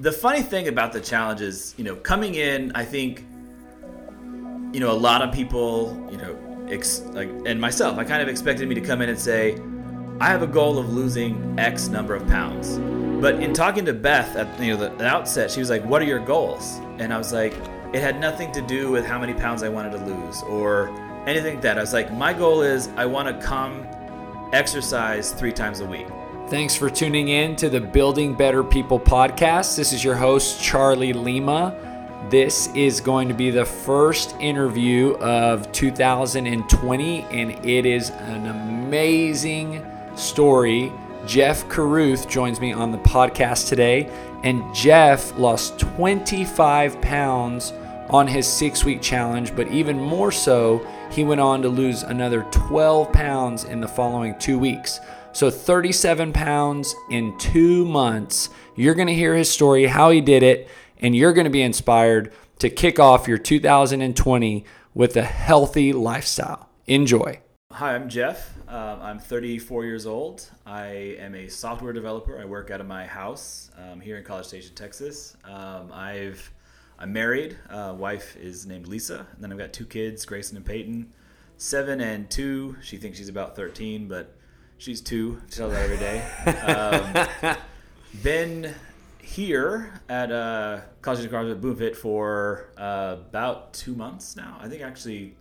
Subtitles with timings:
[0.00, 3.26] the funny thing about the challenge is, you know, coming in, I think,
[4.72, 8.28] you know, a lot of people, you know, ex- like, and myself, I kind of
[8.28, 9.60] expected me to come in and say,
[10.18, 12.78] I have a goal of losing X number of pounds.
[13.20, 16.00] But in talking to Beth at you know the, the outset, she was like, "What
[16.00, 17.52] are your goals?" And I was like,
[17.92, 20.88] it had nothing to do with how many pounds I wanted to lose or
[21.26, 21.76] anything like that.
[21.76, 23.86] I was like, my goal is I want to come
[24.52, 26.06] exercise three times a week.
[26.50, 29.76] Thanks for tuning in to the Building Better People podcast.
[29.76, 31.76] This is your host, Charlie Lima.
[32.28, 39.86] This is going to be the first interview of 2020, and it is an amazing
[40.16, 40.92] story.
[41.24, 44.10] Jeff Caruth joins me on the podcast today,
[44.42, 47.72] and Jeff lost 25 pounds
[48.08, 52.42] on his six week challenge, but even more so, he went on to lose another
[52.50, 55.00] 12 pounds in the following two weeks.
[55.32, 58.50] So 37 pounds in two months.
[58.74, 61.62] You're going to hear his story, how he did it, and you're going to be
[61.62, 66.68] inspired to kick off your 2020 with a healthy lifestyle.
[66.86, 67.40] Enjoy.
[67.72, 68.52] Hi, I'm Jeff.
[68.68, 70.50] Um, I'm 34 years old.
[70.66, 72.38] I am a software developer.
[72.38, 75.36] I work out of my house um, here in College Station, Texas.
[75.44, 76.52] Um, I've
[76.98, 77.56] I'm married.
[77.70, 81.12] Uh, wife is named Lisa, and then I've got two kids, Grayson and Peyton,
[81.56, 82.76] seven and two.
[82.82, 84.36] She thinks she's about 13, but
[84.80, 85.40] she's two.
[85.50, 86.24] She tells that every day.
[87.44, 87.56] Um,
[88.22, 88.74] been
[89.22, 94.58] here at uh, College of at BoomFit for uh, about two months now.
[94.60, 95.36] I think actually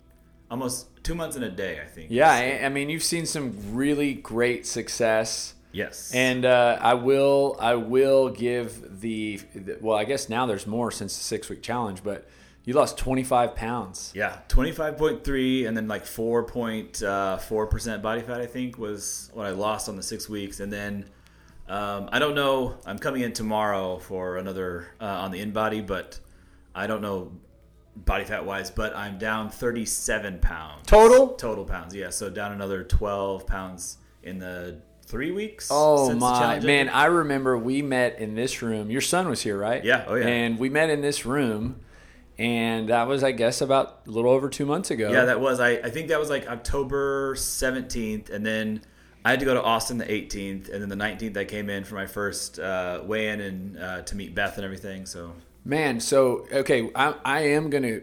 [0.52, 1.80] almost two months in a day.
[1.82, 2.12] I think.
[2.12, 5.56] Yeah, I, I mean, you've seen some really great success.
[5.72, 6.12] Yes.
[6.14, 10.92] And uh, I will I will give the, the well I guess now there's more
[10.92, 12.28] since the six week challenge, but
[12.66, 14.12] you lost 25 pounds.
[14.16, 19.90] Yeah, 25.3 and then like 4.4 percent body fat I think was what I lost
[19.90, 21.06] on the six weeks, and then
[21.68, 22.78] um, I don't know.
[22.86, 26.20] I'm coming in tomorrow for another uh, on the InBody, but
[26.74, 27.32] I don't know
[28.06, 31.30] body fat wise, but I'm down 37 pounds Total?
[31.30, 32.10] Total pounds, yeah.
[32.10, 35.70] So down another 12 pounds in the three weeks.
[35.72, 36.90] Oh since my man!
[36.90, 38.90] I remember we met in this room.
[38.90, 39.84] Your son was here, right?
[39.84, 40.28] Yeah, oh, yeah.
[40.28, 41.82] And we met in this room,
[42.40, 45.12] and that was, I guess, about a little over two months ago.
[45.12, 45.60] Yeah, that was.
[45.60, 48.30] I, I think that was like October 17th.
[48.30, 48.82] And then
[49.26, 50.74] I had to go to Austin the 18th.
[50.74, 54.02] And then the 19th, I came in for my first uh, weigh in and uh,
[54.04, 55.06] to meet Beth and everything.
[55.06, 55.34] So,
[55.66, 58.00] Man, so okay, I, I am gonna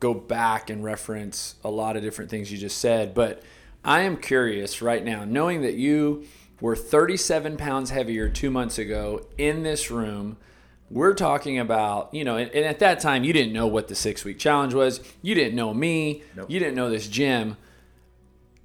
[0.00, 3.44] go back and reference a lot of different things you just said, but
[3.84, 6.26] I am curious right now, knowing that you
[6.60, 10.36] were 37 pounds heavier two months ago in this room.
[10.92, 13.94] We're talking about, you know, and, and at that time you didn't know what the
[13.94, 15.00] six week challenge was.
[15.22, 16.22] You didn't know me.
[16.36, 16.50] Nope.
[16.50, 17.56] You didn't know this gym.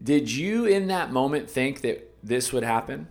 [0.03, 3.07] Did you in that moment think that this would happen?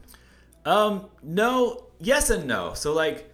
[0.66, 2.75] um, no, yes and no.
[2.75, 3.32] So, like,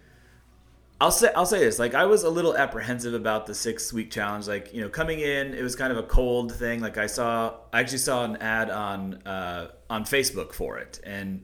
[1.01, 1.79] I'll say I'll say this.
[1.79, 4.47] Like I was a little apprehensive about the six week challenge.
[4.47, 6.79] Like you know, coming in, it was kind of a cold thing.
[6.79, 11.43] Like I saw, I actually saw an ad on uh, on Facebook for it, and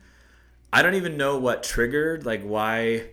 [0.72, 3.10] I don't even know what triggered, like why,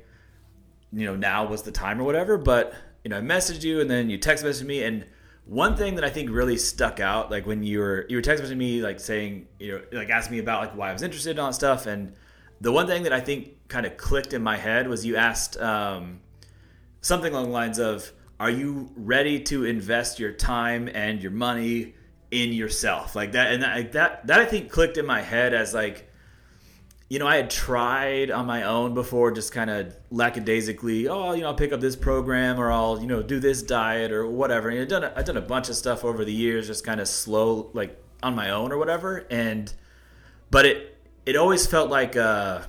[0.92, 2.38] you know, now was the time or whatever.
[2.38, 2.74] But
[3.04, 5.04] you know, I messaged you, and then you text messaged me, and
[5.44, 8.42] one thing that I think really stuck out, like when you were you were text
[8.42, 11.30] messaging me, like saying you know, like asking me about like why I was interested
[11.30, 12.14] in all that stuff, and
[12.60, 15.56] the one thing that I think kind of clicked in my head was you asked.
[15.60, 16.20] Um,
[17.06, 21.94] something along the lines of are you ready to invest your time and your money
[22.32, 25.72] in yourself like that and that that, that i think clicked in my head as
[25.72, 26.06] like
[27.09, 31.43] you know i had tried on my own before just kind of lackadaisically oh you
[31.43, 34.69] know i'll pick up this program or i'll you know do this diet or whatever
[34.69, 37.00] and i've done a, i've done a bunch of stuff over the years just kind
[37.00, 39.75] of slow like on my own or whatever and
[40.50, 42.62] but it it always felt like uh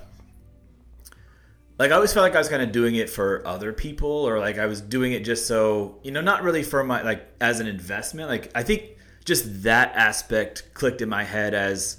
[1.78, 4.40] like I always felt like I was kind of doing it for other people, or
[4.40, 7.60] like I was doing it just so you know, not really for my like as
[7.60, 8.28] an investment.
[8.28, 11.98] Like I think just that aspect clicked in my head as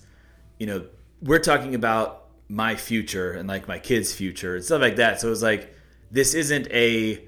[0.60, 0.86] you know
[1.22, 5.22] we're talking about my future and like my kids' future and stuff like that.
[5.22, 5.74] So it was like
[6.12, 7.24] this isn't a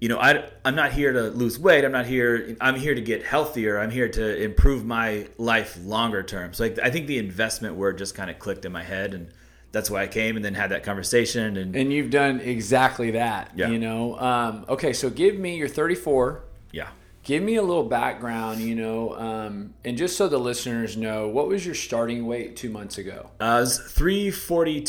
[0.00, 1.84] you know I I'm not here to lose weight.
[1.84, 2.56] I'm not here.
[2.60, 3.78] I'm here to get healthier.
[3.78, 6.54] I'm here to improve my life longer term.
[6.54, 9.30] So like I think the investment word just kind of clicked in my head and
[9.72, 13.52] that's why I came and then had that conversation and, And you've done exactly that.
[13.56, 13.68] Yeah.
[13.68, 14.18] You know.
[14.18, 16.42] Um, okay, so give me you're 34.
[16.72, 16.88] yeah.
[17.24, 21.46] Give me a little background, you know, um, and just so the listeners know, what
[21.46, 23.30] was your starting weight two months ago?
[23.40, 23.78] Uh, it was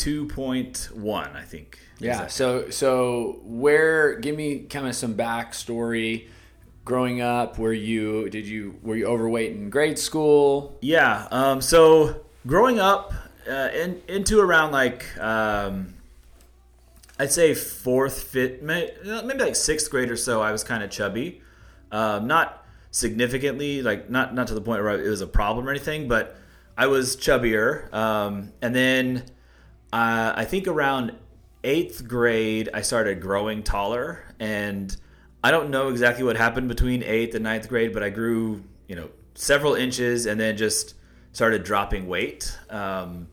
[0.04, 1.78] 342.1, I think.
[1.98, 2.26] Yeah.
[2.26, 4.18] So so where?
[4.18, 6.28] Give me kind of some backstory.
[6.84, 10.76] Growing up, were you did you were you overweight in grade school?
[10.82, 11.28] Yeah.
[11.30, 13.12] Um, so growing up
[13.48, 15.94] uh, in, into around like, um,
[17.18, 20.42] I'd say fourth, fifth, may- maybe like sixth grade or so.
[20.42, 21.40] I was kind of chubby,
[21.94, 25.70] um, not significantly, like not not to the point where it was a problem or
[25.70, 26.36] anything, but
[26.76, 27.92] I was chubbier.
[27.94, 29.24] Um, and then
[29.92, 31.12] uh, I think around
[31.62, 34.94] eighth grade, I started growing taller, and
[35.42, 38.96] I don't know exactly what happened between eighth and ninth grade, but I grew, you
[38.96, 40.94] know, several inches, and then just
[41.30, 42.58] started dropping weight.
[42.70, 43.28] Um,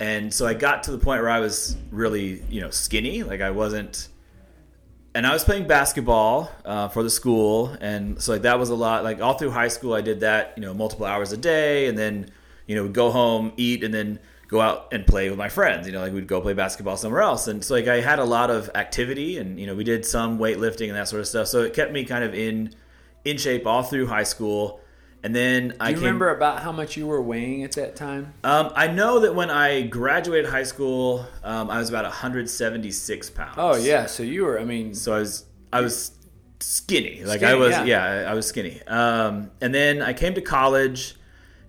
[0.00, 3.22] and so I got to the point where I was really, you know, skinny.
[3.22, 4.08] Like I wasn't,
[5.14, 8.74] and I was playing basketball uh, for the school, and so like that was a
[8.74, 9.04] lot.
[9.04, 11.98] Like all through high school, I did that, you know, multiple hours a day, and
[11.98, 12.30] then,
[12.66, 14.18] you know, go home, eat, and then
[14.48, 15.86] go out and play with my friends.
[15.86, 18.24] You know, like we'd go play basketball somewhere else, and so like I had a
[18.24, 21.48] lot of activity, and you know, we did some weightlifting and that sort of stuff.
[21.48, 22.74] So it kept me kind of in
[23.24, 24.80] in shape all through high school.
[25.24, 27.94] And then I Do you came, remember about how much you were weighing at that
[27.94, 28.34] time?
[28.42, 33.54] um, I know that when I graduated high school, um, I was about 176 pounds.
[33.56, 34.58] Oh yeah, so you were.
[34.58, 36.12] I mean, So I was I was
[36.60, 37.24] skinny.
[37.24, 37.84] Like Skinny, I was yeah.
[37.84, 38.82] yeah, I, I was skinny.
[38.86, 41.14] Um, and then I came to college,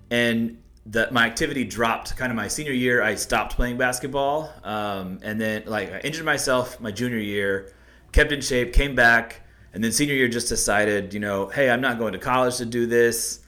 [0.10, 2.16] and the, my activity dropped.
[2.18, 4.52] Kind of my senior year, I stopped playing basketball.
[4.64, 7.72] Um, and then like I injured myself my junior year,
[8.12, 9.42] kept in shape, came back,
[9.74, 12.66] and then senior year just decided, you know, hey, I'm not going to college to
[12.66, 13.42] do this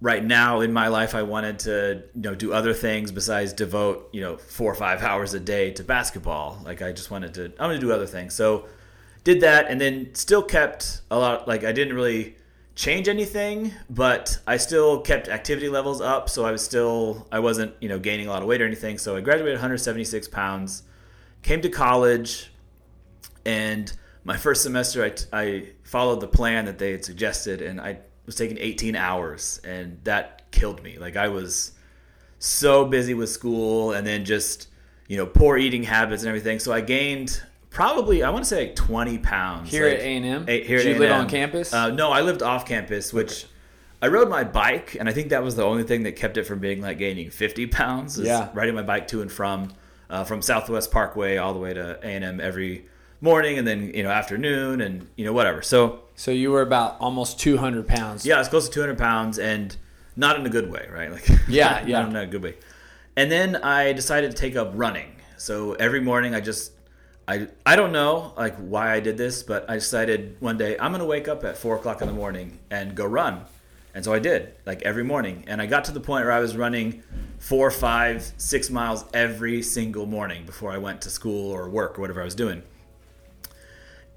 [0.00, 4.08] right now in my life I wanted to you know do other things besides devote
[4.12, 6.60] you know four or five hours a day to basketball.
[6.64, 8.34] Like I just wanted to I'm gonna do other things.
[8.34, 8.68] So
[9.24, 12.36] did that and then still kept a lot like I didn't really
[12.74, 16.28] change anything but I still kept activity levels up.
[16.28, 18.98] So I was still I wasn't you know gaining a lot of weight or anything.
[18.98, 20.84] So I graduated 176 pounds
[21.42, 22.50] came to college
[23.44, 23.92] and
[24.24, 27.98] my first semester I, I followed the plan that they had suggested and i
[28.28, 31.72] was taking 18 hours and that killed me like i was
[32.38, 34.68] so busy with school and then just
[35.08, 38.66] you know poor eating habits and everything so i gained probably i want to say
[38.66, 40.44] like 20 pounds here like, at A and M.
[40.48, 41.20] eh, here Did at you live A&M.
[41.22, 41.72] on campus?
[41.74, 43.46] uh, no i lived off campus which
[44.00, 46.44] I rode my bike, and I think that was the only thing that kept it
[46.44, 48.16] from being like gaining 50 pounds.
[48.16, 48.48] is Yeah.
[48.54, 49.72] riding my bike to and from,
[50.08, 52.86] uh, from Southwest Parkway all the way to A and M every
[53.20, 55.62] morning, and then you know afternoon, and you know whatever.
[55.62, 58.26] So so you were about almost 200 pounds.
[58.26, 59.76] yeah, it's close to 200 pounds, and
[60.16, 61.10] not in a good way, right?
[61.12, 62.00] Like Yeah, yeah.
[62.02, 62.56] not in a good way.
[63.16, 65.12] And then I decided to take up running.
[65.36, 66.72] So every morning I just
[67.26, 70.92] I I don't know like why I did this, but I decided one day I'm
[70.92, 73.42] gonna wake up at four o'clock in the morning and go run.
[73.94, 75.44] And so I did, like every morning.
[75.48, 77.02] And I got to the point where I was running
[77.38, 82.02] four, five, six miles every single morning before I went to school or work or
[82.02, 82.62] whatever I was doing.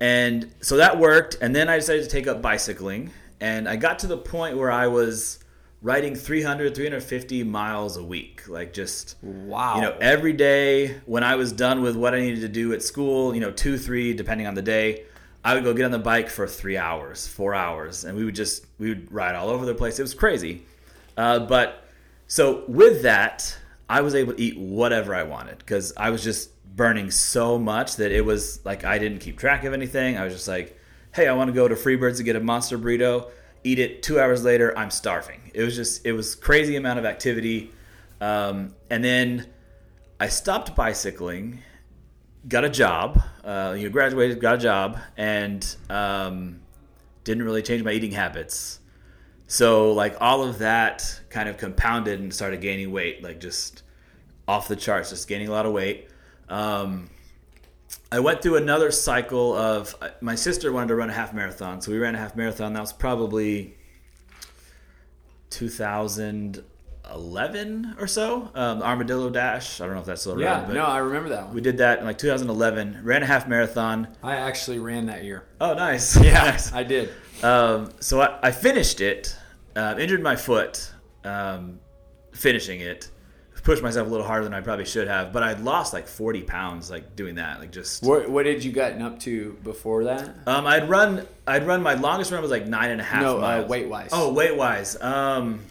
[0.02, 1.38] And so that worked.
[1.42, 3.12] And then I decided to take up bicycling.
[3.40, 5.40] And I got to the point where I was
[5.84, 8.48] riding 300, 350 miles a week.
[8.48, 9.76] Like just, Wow.
[9.76, 12.84] you know, every day when I was done with what I needed to do at
[12.84, 15.04] school, you know, two, three, depending on the day,
[15.44, 18.36] I would go get on the bike for three hours, four hours, and we would
[18.36, 19.98] just we would ride all over the place.
[19.98, 20.66] It was crazy,
[21.18, 21.88] uh, but
[22.28, 23.58] so with that,
[23.90, 27.98] I was able to eat whatever I wanted because I was just burning so much
[27.98, 30.18] that it was like I didn't keep track of anything.
[30.18, 30.78] I was just like,
[31.14, 33.30] hey, I want to go to Freebirds to get a monster burrito.
[33.64, 34.02] Eat it.
[34.02, 35.52] Two hours later, I'm starving.
[35.54, 37.72] It was just it was crazy amount of activity,
[38.20, 39.48] um, and then
[40.20, 41.60] I stopped bicycling
[42.48, 43.22] got a job.
[43.44, 46.62] Uh, you know, graduated, got a job, and um,
[47.24, 48.80] didn't really change my eating habits.
[49.48, 53.84] So like all of that kind of compounded and started gaining weight, like just
[54.48, 56.08] off the charts, just gaining a lot of weight.
[56.52, 57.10] Um,
[58.12, 61.92] I went through another cycle of my sister wanted to run a half marathon, so
[61.92, 62.74] we ran a half marathon.
[62.74, 63.78] That was probably
[65.50, 68.50] 2011 or so.
[68.54, 69.80] Um, Armadillo Dash.
[69.80, 70.68] I don't know if that's still around.
[70.68, 70.74] yeah.
[70.74, 71.56] No, I remember that one.
[71.56, 73.00] we did that in like 2011.
[73.04, 74.08] Ran a half marathon.
[74.24, 75.46] I actually ran that year.
[75.60, 76.16] Oh, nice.
[76.22, 76.72] Nice.
[76.74, 77.10] I did.
[77.44, 79.36] Um, so I, I finished it.
[79.76, 80.92] Uh, injured my foot
[81.24, 81.80] um,
[82.34, 83.10] finishing it.
[83.64, 86.42] Pushed myself a little harder than I probably should have, but I'd lost like 40
[86.44, 87.60] pounds like doing that.
[87.60, 88.02] Like just.
[88.04, 90.34] What, what did you gotten up to before that?
[90.48, 91.28] Um, I'd run.
[91.46, 91.84] I'd run.
[91.84, 94.10] My longest run was like nine and a half No, uh, weight-wise.
[94.14, 95.00] Oh, weight wise.
[95.00, 95.62] Um,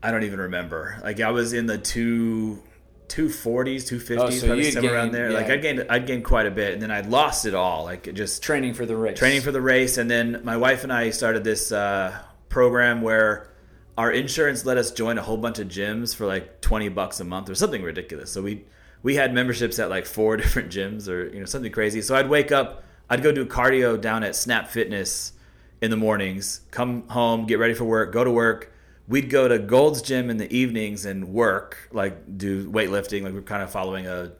[0.00, 1.00] I don't even remember.
[1.02, 2.62] Like I was in the two.
[3.08, 5.30] 240s, 250s, Oh, so probably somewhere around there.
[5.30, 5.36] yeah.
[5.36, 7.84] Like I gained, I'd gained quite a bit, and then I lost it all.
[7.84, 9.18] Like just Training for the race.
[9.18, 12.16] training for the race and then my wife and i started this uh,
[12.48, 13.50] program where
[13.96, 17.24] our insurance let us join a whole bunch of gyms for like 20 bucks a
[17.24, 18.30] month or something ridiculous.
[18.30, 18.64] So we
[19.02, 22.02] we had memberships at like four different gyms or you know something crazy.
[22.02, 25.32] So i'd wake up i'd go do cardio down at snap fitness
[25.80, 28.70] in the mornings come home get ready for work go to work.
[29.06, 33.42] We'd go to gold's gym in the evenings and work like do weightlifting like we're
[33.42, 34.32] kind of following a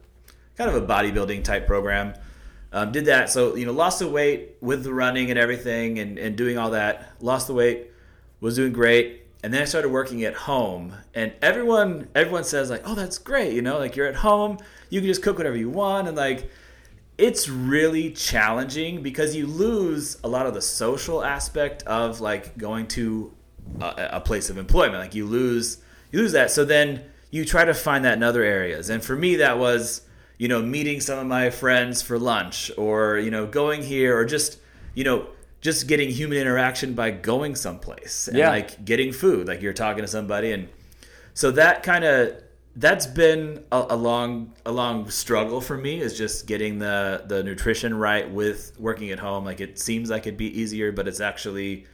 [0.56, 2.14] kind of a bodybuilding type program.
[2.73, 6.18] Um, did that, so you know, lost the weight with the running and everything, and,
[6.18, 7.12] and doing all that.
[7.20, 7.92] Lost the weight,
[8.40, 10.94] was doing great, and then I started working at home.
[11.12, 14.56] And everyone everyone says like, "Oh, that's great," you know, like you're at home,
[14.88, 16.50] you can just cook whatever you want, and like
[17.18, 22.86] it's really challenging because you lose a lot of the social aspect of like going
[22.88, 23.34] to
[23.82, 24.96] a, a place of employment.
[24.96, 25.76] Like you lose
[26.10, 26.50] you lose that.
[26.50, 28.88] So then you try to find that in other areas.
[28.88, 30.00] And for me, that was
[30.38, 34.24] you know meeting some of my friends for lunch, or you know going here, or
[34.24, 34.58] just
[34.94, 35.26] you know
[35.64, 38.50] just getting human interaction by going someplace and Yeah.
[38.50, 39.49] like getting food.
[39.49, 40.68] Like you're talking to somebody, and
[41.33, 42.35] so that kind of
[42.76, 47.42] that's been a, a long a long struggle for me is just getting the the
[47.42, 51.21] nutrition right with working at home like it seems like it'd be easier but it's
[51.21, 51.87] actually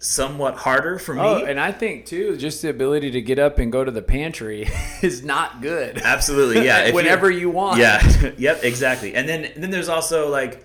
[0.00, 3.58] somewhat harder for me Oh, and I think too, just the ability to get up
[3.58, 4.68] and go to the pantry
[5.02, 5.98] is not good.
[6.02, 7.78] absolutely yeah Whenever you want.
[7.78, 10.64] yeah yep exactly and then and then there's also like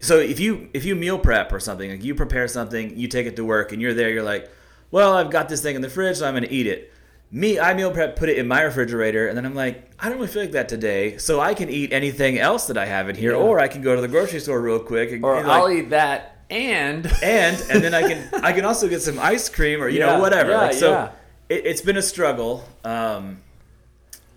[0.00, 3.26] so if you if you meal prep or something like you prepare something you take
[3.26, 4.50] it to work and you're there you're like
[4.90, 6.92] well i've got this thing in the fridge so i'm going to eat it
[7.30, 10.16] me i meal prep put it in my refrigerator and then i'm like i don't
[10.18, 13.16] really feel like that today so i can eat anything else that i have in
[13.16, 13.38] here Yeah.
[13.38, 15.90] or i can go to the grocery store real quick and, Or and, I'll eat
[15.90, 19.88] that and and and then I can I can also get some ice cream or
[19.88, 20.52] you Yeah, know whatever.
[20.52, 21.10] yeah, like, so yeah.
[21.50, 23.42] it, it's been a struggle, um,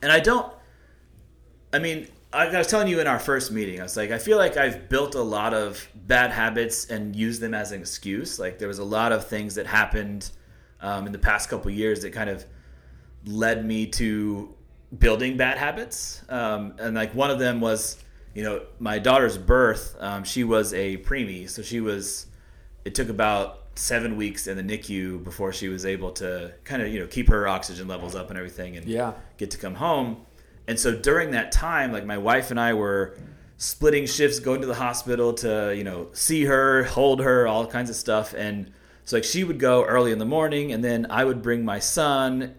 [0.01, 0.51] and I don't.
[1.72, 4.17] I mean, I, I was telling you in our first meeting, I was like, I
[4.17, 8.39] feel like I've built a lot of bad habits and used them as an excuse.
[8.39, 10.31] Like there was a lot of things that happened
[10.81, 12.45] um, in the past couple years that kind of
[13.25, 14.53] led me to
[14.97, 16.21] building bad habits.
[16.29, 17.97] Um, and like one of them was,
[18.33, 19.95] you know, my daughter's birth.
[20.00, 22.27] Um, she was a preemie, so she was.
[22.83, 26.88] It took about seven weeks in the NICU before she was able to kind of
[26.88, 29.13] you know keep her oxygen levels up and everything, and Yeah.
[29.38, 30.25] get to come home.
[30.72, 33.18] And so during that time, like my wife and I were
[33.58, 37.90] splitting shifts, going to the hospital to you know see her, hold her, all kinds
[37.90, 38.34] of stuff.
[38.34, 38.72] And
[39.04, 41.80] so like she would go early in the morning, and then I would bring my
[41.80, 42.56] son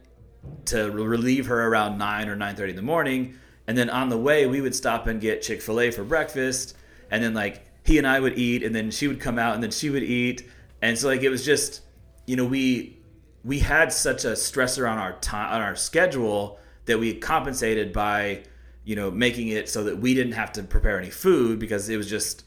[0.67, 3.39] to relieve her around nine or nine thirty in the morning.
[3.67, 6.77] And then on the way, we would stop and get Chick Fil A for breakfast,
[7.11, 9.63] and then like he and I would eat, and then she would come out, and
[9.63, 10.47] then she would eat,
[10.83, 11.81] and so like it was just,
[12.27, 12.99] you know, we
[13.43, 18.43] we had such a stressor on our time on our schedule that we compensated by,
[18.85, 21.97] you know, making it so that we didn't have to prepare any food because it
[21.97, 22.45] was just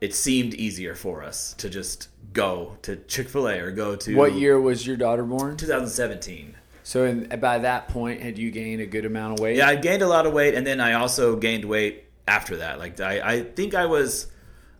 [0.00, 4.16] it seemed easier for us to just go to Chick Fil A or go to
[4.16, 5.56] what year was your daughter born?
[5.56, 6.56] 2017.
[6.82, 9.56] So in, by that point, had you gained a good amount of weight?
[9.56, 12.78] Yeah, I gained a lot of weight, and then I also gained weight after that.
[12.78, 14.26] Like I, I think I was,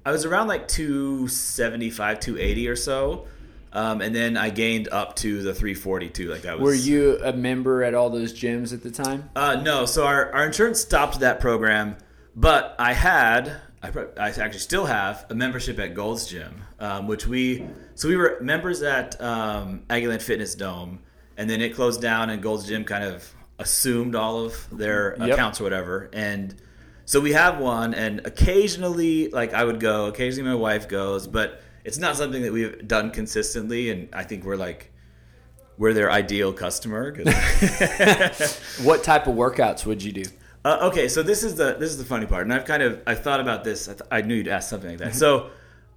[0.04, 3.26] I was around like 275, 280 or so,
[3.72, 6.28] um, and then I gained up to the 342.
[6.28, 6.62] Like I was.
[6.62, 9.30] Were you a member at all those gyms at the time?
[9.34, 9.86] Uh, no.
[9.86, 11.96] So our, our insurance stopped that program,
[12.36, 13.52] but I had,
[13.82, 13.88] I,
[14.18, 18.38] I actually still have a membership at Gold's Gym, um, which we, so we were
[18.40, 21.00] members at um, Aggieland Fitness Dome,
[21.36, 25.30] and then it closed down, and Gold's Gym kind of assumed all of their Yep.
[25.30, 26.54] accounts or whatever, and
[27.04, 31.60] so we have one, and occasionally, like I would go, occasionally my wife goes, but
[31.84, 34.90] it's not something that we've done consistently, and I think we're like.
[35.78, 37.12] We're their ideal customer.
[38.82, 40.24] What type of workouts would you do?
[40.64, 43.02] uh, okay, so this is the this is the funny part, and I've kind of
[43.06, 43.88] I've thought about this.
[43.88, 45.14] I, th- I knew you'd ask something like that.
[45.14, 45.50] So,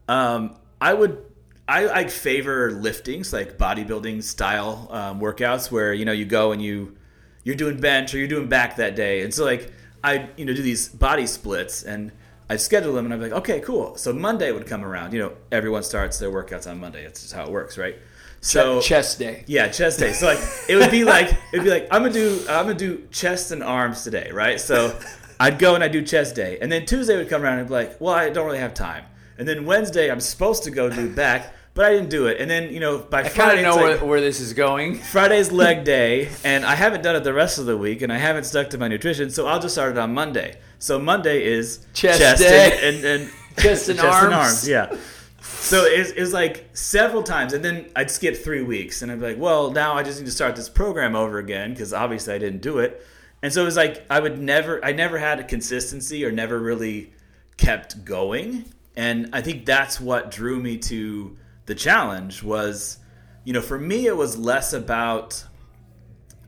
[0.08, 1.24] um, I would
[1.68, 6.62] I, I favor liftings like bodybuilding style um, workouts where you know you go and
[6.62, 6.96] you
[7.44, 9.72] you're doing bench or you're doing back that day, and so like
[10.04, 12.12] I you know do these body splits and
[12.50, 13.96] I'd schedule them and I'd be like, okay, cool.
[13.98, 15.14] So Monday would come around.
[15.14, 17.04] You know, everyone starts their workouts on Monday.
[17.04, 17.96] That's just how it works, right?
[18.42, 19.44] So Ch- chest day.
[19.48, 20.14] yeah, chest day.
[20.14, 23.08] So like it would be like it'd be like I'm gonna do I'm gonna do
[23.12, 24.62] chest and arms today, right?
[24.62, 24.96] So
[25.40, 27.68] I'd go and I would do chest day, and then Tuesday would come around and
[27.68, 29.04] be like, well, I don't really have time,
[29.40, 32.50] and then Wednesday I'm supposed to go do back, but I didn't do it, and
[32.50, 33.34] then you know by Friday.
[33.34, 34.96] I kind of know it's like, where, where this is going.
[35.12, 38.18] Friday's leg day, and I haven't done it the rest of the week, and I
[38.18, 40.58] haven't stuck to my nutrition, so I'll just start it on Monday.
[40.80, 42.80] So Monday is Chest chest day.
[42.82, 44.68] and, and, and Chest and arms.
[44.68, 44.96] yeah.
[45.42, 49.20] So it's it was like several times, and then I'd skip three weeks, and I'd
[49.20, 52.34] be like, "Well, now I just need to start this program over again because obviously
[52.34, 53.06] I didn't do it."
[53.42, 56.58] And so it was like I would never, I never had a consistency or never
[56.58, 57.12] really
[57.58, 58.64] kept going,
[58.96, 62.44] and I think that's what drew me to the challenge.
[62.44, 63.00] Was
[63.44, 65.44] you know, for me, it was less about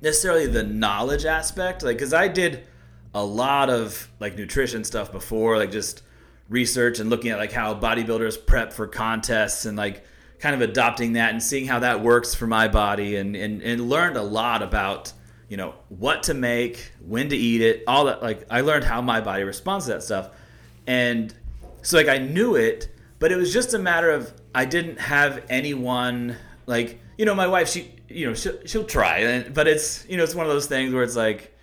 [0.02, 2.64] necessarily the knowledge aspect like because i did
[3.16, 6.04] a lot of like nutrition stuff before like just
[6.50, 10.06] research and looking at like how bodybuilders prep for contests and like
[10.38, 13.90] kind of adopting that and seeing how that works for my body and and, and
[13.90, 15.14] learned a lot about
[15.48, 18.22] you know, what to make, when to eat it, all that.
[18.22, 20.30] Like I learned how my body responds to that stuff,
[20.86, 21.34] and
[21.82, 25.46] so like I knew it, but it was just a matter of I didn't have
[25.50, 26.36] anyone
[26.66, 30.24] like you know my wife she you know she'll, she'll try, but it's you know
[30.24, 31.54] it's one of those things where it's like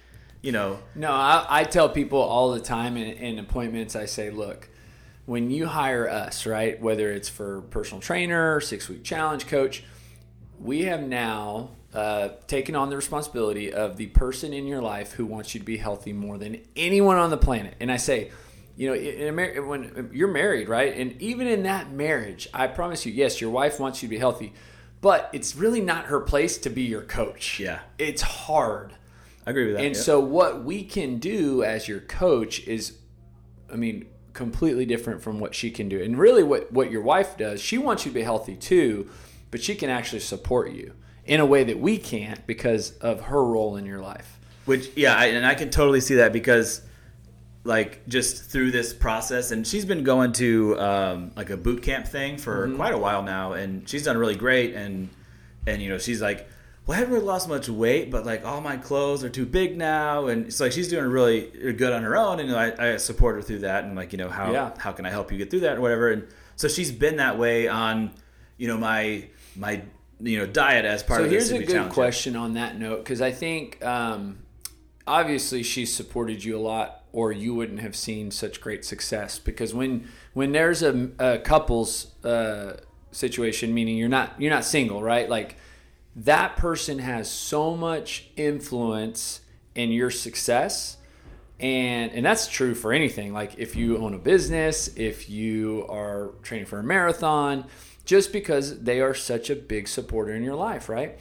[0.42, 0.78] you know.
[0.94, 3.96] No, I, I tell people all the time in, in appointments.
[3.96, 4.68] I say, look
[5.26, 9.82] when you hire us, right, whether it's for personal trainer, six week challenge coach,
[10.58, 15.24] we have now uh, taken on the responsibility of the person in your life who
[15.24, 17.74] wants you to be healthy more than anyone on the planet.
[17.80, 18.30] And I say,
[18.76, 23.06] you know, in, in, when you're married, right, and even in that marriage, I promise
[23.06, 24.52] you, yes, your wife wants you to be healthy,
[25.00, 27.60] but it's really not her place to be your coach.
[27.60, 28.94] Yeah, it's hard.
[29.46, 29.84] I agree with that.
[29.84, 32.98] And so, what we can do as your coach is,
[33.72, 36.02] I mean, completely different from what she can do.
[36.02, 39.10] And really, what, what your wife does, she wants you to be healthy too,
[39.50, 43.44] but she can actually support you in a way that we can't because of her
[43.44, 44.38] role in your life.
[44.64, 46.82] Which, yeah, I, and I can totally see that because,
[47.64, 52.06] like, just through this process, and she's been going to um, like a boot camp
[52.06, 52.76] thing for mm-hmm.
[52.76, 54.74] quite a while now, and she's done really great.
[54.74, 55.08] And
[55.66, 56.48] and you know, she's like,
[56.86, 59.76] well, I haven't really lost much weight, but like all my clothes are too big
[59.78, 62.92] now, and it's like she's doing really good on her own, and you know, I,
[62.92, 64.72] I, support her through that, and like you know how yeah.
[64.76, 67.38] how can I help you get through that or whatever, and so she's been that
[67.38, 68.12] way on
[68.58, 69.82] you know my my
[70.20, 71.30] you know diet as part so of.
[71.30, 71.92] So here's a good challenge.
[71.94, 74.40] question on that note because I think um,
[75.06, 79.38] obviously she's supported you a lot, or you wouldn't have seen such great success.
[79.38, 82.78] Because when when there's a, a couples uh,
[83.12, 85.56] situation, meaning you're not you're not single, right, like
[86.16, 89.40] that person has so much influence
[89.74, 90.96] in your success
[91.60, 93.32] and and that's true for anything.
[93.32, 97.66] Like if you own a business if you are training for a marathon
[98.04, 101.18] just because they are such a big supporter in your life right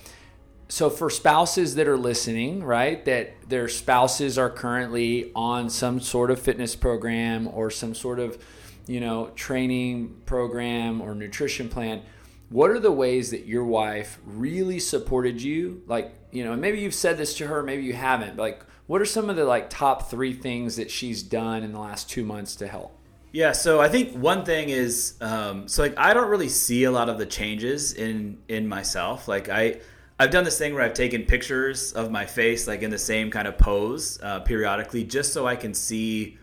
[0.74, 6.32] so for spouses that are listening right that their spouses are currently on some sort
[6.32, 8.44] of fitness program or some sort of
[8.88, 12.01] you know training program or nutrition plan
[12.50, 15.83] what are the ways that your wife really supported you?
[15.86, 19.00] Like you know maybe you've said this to her maybe you haven't but like what
[19.00, 22.25] are some of the like top three things that she's done in the last two
[22.25, 22.98] months to help?
[23.31, 26.92] Yeah so i think one thing is um, so like i don't really see a
[26.92, 29.27] lot of the changes in in myself.
[29.27, 29.79] Like i
[30.20, 33.32] i've done this thing where i've taken pictures of my face like in the same
[33.32, 36.38] kind of pose uh, periodically just so i can see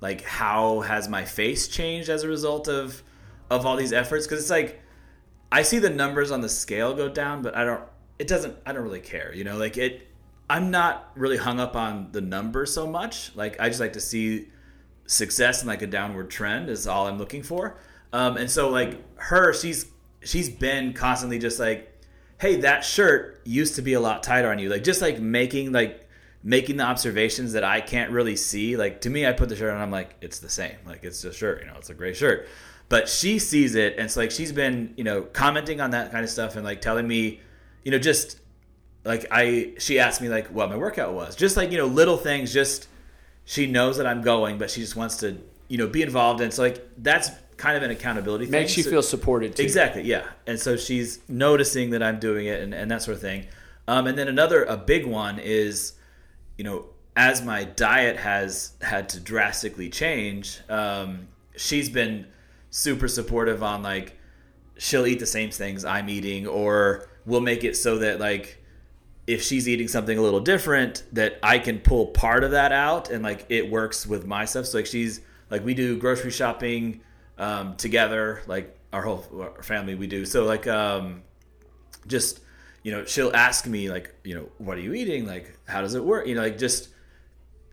[0.00, 3.02] like how has my face changed as a result of
[3.50, 4.80] of all these efforts because it's like
[5.50, 7.82] I see the numbers on the scale go down, but I don't.
[8.18, 8.56] It doesn't.
[8.66, 9.32] I don't really care.
[9.34, 10.08] You know, like it.
[10.48, 13.34] I'm not really hung up on the numbers so much.
[13.34, 14.48] Like I just like to see
[15.06, 17.78] success and like a downward trend is all I'm looking for.
[18.12, 19.86] Um, and so like her, she's
[20.22, 21.95] she's been constantly just like,
[22.38, 24.68] hey, that shirt used to be a lot tighter on you.
[24.68, 26.08] Like just like making like
[26.42, 28.76] making the observations that I can't really see.
[28.76, 30.76] Like to me, I put the shirt on, I'm like, it's the same.
[30.86, 31.60] Like it's a shirt.
[31.62, 32.48] You know, it's a gray shirt
[32.88, 36.24] but she sees it and it's like she's been you know commenting on that kind
[36.24, 37.40] of stuff and like telling me
[37.84, 38.40] you know just
[39.04, 42.16] like i she asked me like what my workout was just like you know little
[42.16, 42.88] things just
[43.44, 45.36] she knows that i'm going but she just wants to
[45.68, 48.52] you know be involved and so like that's kind of an accountability thing.
[48.52, 49.62] makes you so, feel supported too.
[49.62, 53.20] exactly yeah and so she's noticing that i'm doing it and, and that sort of
[53.20, 53.46] thing
[53.88, 55.94] um, and then another a big one is
[56.58, 62.26] you know as my diet has had to drastically change um, she's been
[62.70, 64.18] super supportive on like
[64.78, 68.62] she'll eat the same things I'm eating or we'll make it so that like
[69.26, 73.10] if she's eating something a little different that I can pull part of that out
[73.10, 74.66] and like it works with my stuff.
[74.66, 77.00] So like she's like we do grocery shopping
[77.38, 79.24] um, together, like our whole
[79.56, 80.24] our family we do.
[80.26, 81.22] So like um,
[82.06, 82.40] just
[82.82, 85.94] you know she'll ask me like you know what are you eating like how does
[85.94, 86.90] it work you know like just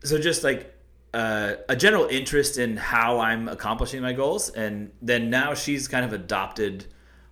[0.04, 0.74] so just like
[1.14, 6.04] uh, a general interest in how I'm accomplishing my goals, and then now she's kind
[6.04, 6.86] of adopted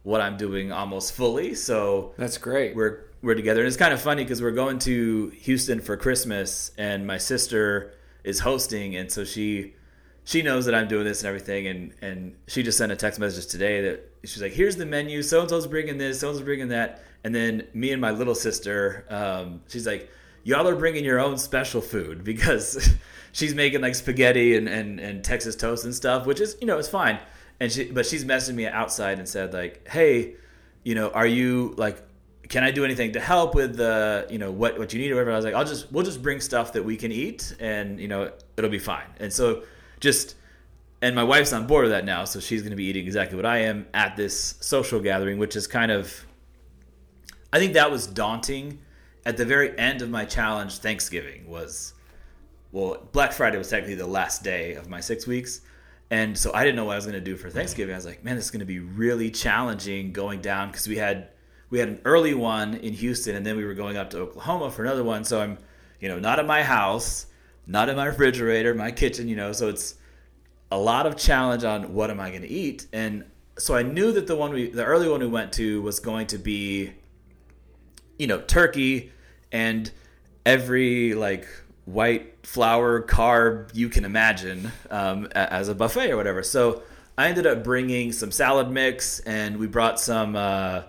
[0.04, 1.56] what I'm doing almost fully.
[1.56, 2.76] So that's great.
[2.76, 6.72] We're we're together, and it's kind of funny because we're going to Houston for Christmas,
[6.78, 9.74] and my sister is hosting, and so she
[10.24, 13.20] she knows that I'm doing this and everything, and and she just sent a text
[13.20, 15.22] message today that she's like, "Here's the menu.
[15.24, 16.20] So and so's bringing this.
[16.20, 20.10] So and so's bringing that." And then me and my little sister, um, she's like,
[20.44, 22.96] "Y'all are bringing your own special food because."
[23.32, 26.78] she's making like spaghetti and, and, and Texas toast and stuff, which is you know
[26.78, 27.20] it's fine.
[27.60, 30.36] And she but she's messaged me outside and said like, hey,
[30.84, 32.02] you know, are you like,
[32.50, 35.16] can I do anything to help with the you know what what you need or
[35.16, 35.32] whatever?
[35.32, 38.08] I was like, I'll just we'll just bring stuff that we can eat and you
[38.08, 39.08] know it'll be fine.
[39.20, 39.64] And so
[40.02, 40.36] just
[41.02, 43.36] and my wife's on board with that now, so she's going to be eating exactly
[43.36, 46.26] what I am at this social gathering, which is kind of
[47.54, 48.80] I think that was daunting
[49.26, 51.94] at the very end of my challenge, Thanksgiving was,
[52.72, 55.62] well, Black Friday was technically the last day of my six weeks.
[56.10, 57.94] And so I didn't know what I was going to do for Thanksgiving.
[57.94, 60.98] I was like, man, this is going to be really challenging going down because we
[60.98, 61.30] had
[61.70, 64.70] we had an early one in Houston, and then we were going up to Oklahoma
[64.72, 65.24] for another one.
[65.24, 65.58] So I'm,
[66.02, 67.28] you know, not at my house,
[67.68, 69.52] not in my refrigerator, my kitchen, you know.
[69.52, 69.96] So it's
[70.72, 73.26] a lot of challenge on what am I going to eat, and
[73.58, 76.28] so I knew that the one we, the early one we went to was going
[76.28, 76.94] to be,
[78.18, 79.12] you know, turkey
[79.52, 79.92] and
[80.46, 81.48] every like
[81.86, 86.42] white flour carb you can imagine um, as a buffet or whatever.
[86.44, 86.84] So
[87.18, 90.84] I ended up bringing some salad mix, and we brought some uh,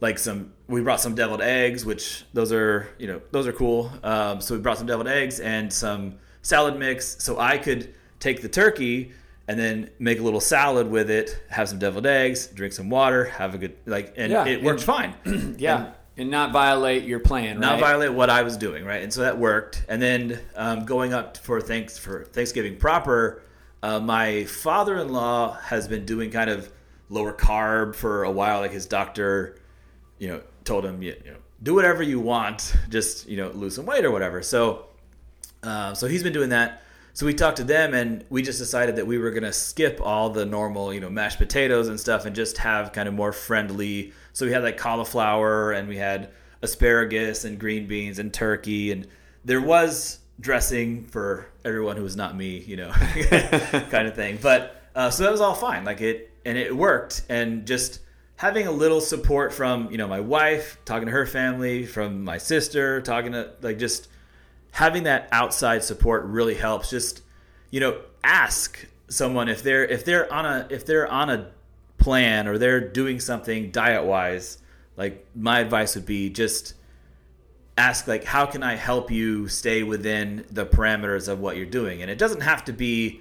[0.00, 3.90] like some we brought some deviled eggs, which those are you know those are cool.
[4.02, 8.40] Um, so we brought some deviled eggs and some salad mix, so I could take
[8.42, 9.12] the turkey
[9.48, 13.24] and then make a little salad with it, have some deviled eggs, drink some water,
[13.24, 15.14] have a good like, and Yeah, it worked fine.
[15.58, 15.76] Yeah.
[15.86, 17.80] And- And, not violate your plan, not right?
[17.80, 19.02] violate what I was doing, right?
[19.02, 19.84] And so that worked.
[19.88, 23.42] And then um, going up for thanks for Thanksgiving proper,
[23.82, 26.70] uh, my father-in-law has been doing kind of
[27.08, 28.60] lower carb for a while.
[28.60, 29.56] Like his doctor,
[30.18, 33.86] you know, told him, you know, do whatever you want, just you know, lose some
[33.86, 34.42] weight or whatever.
[34.42, 34.86] So,
[35.62, 36.82] uh, so he's been doing that.
[37.12, 40.30] So we talked to them, and we just decided that we were gonna skip all
[40.30, 44.12] the normal, you know, mashed potatoes and stuff, and just have kind of more friendly.
[44.32, 46.30] So we had like cauliflower, and we had
[46.62, 49.06] asparagus and green beans and turkey, and
[49.44, 52.90] there was dressing for everyone who was not me, you know,
[53.90, 54.38] kind of thing.
[54.40, 58.00] But uh, so that was all fine, like it, and it worked, and just
[58.40, 62.38] having a little support from you know my wife, talking to her family, from my
[62.38, 64.08] sister, talking to like just
[64.70, 66.88] having that outside support really helps.
[66.88, 67.20] Just
[67.70, 71.50] you know ask someone if they're if they're on a if they're on a
[71.98, 74.56] plan or they're doing something diet wise
[74.96, 76.72] like my advice would be just
[77.76, 82.00] ask like how can i help you stay within the parameters of what you're doing?
[82.00, 83.20] And it doesn't have to be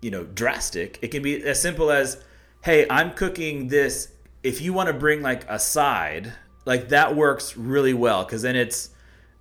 [0.00, 1.00] you know drastic.
[1.02, 2.22] It can be as simple as
[2.62, 4.12] hey i'm cooking this
[4.42, 6.32] if you want to bring like a side
[6.64, 8.90] like that works really well because then it's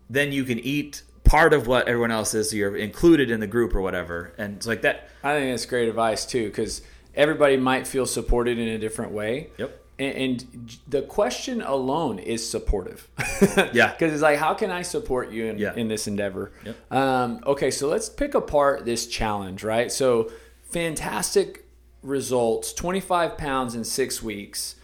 [0.10, 3.48] then you can eat part of what everyone else is so you're included in the
[3.48, 6.82] group or whatever and it's like that I think that's great advice too, because
[7.14, 9.50] everybody might feel supported in a different way.
[9.58, 9.86] Yep.
[10.00, 13.10] And, and the question alone is supportive.
[13.74, 13.92] Yeah.
[13.92, 15.76] Because it's like, how can I support you in, Yeah.
[15.76, 16.54] in this endeavor?
[16.64, 16.92] Yep.
[16.94, 19.92] Um, okay, so let's pick apart this challenge, right?
[19.92, 20.32] So,
[20.70, 21.66] fantastic
[22.02, 24.76] results 25 pounds in six weeks.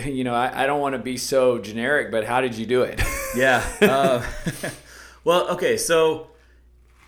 [0.10, 2.82] You know, I, I don't want to be so generic, but how did you do
[2.82, 3.00] it?
[3.36, 3.64] Yeah.
[3.80, 4.26] Uh,
[5.24, 5.76] well, okay.
[5.76, 6.30] So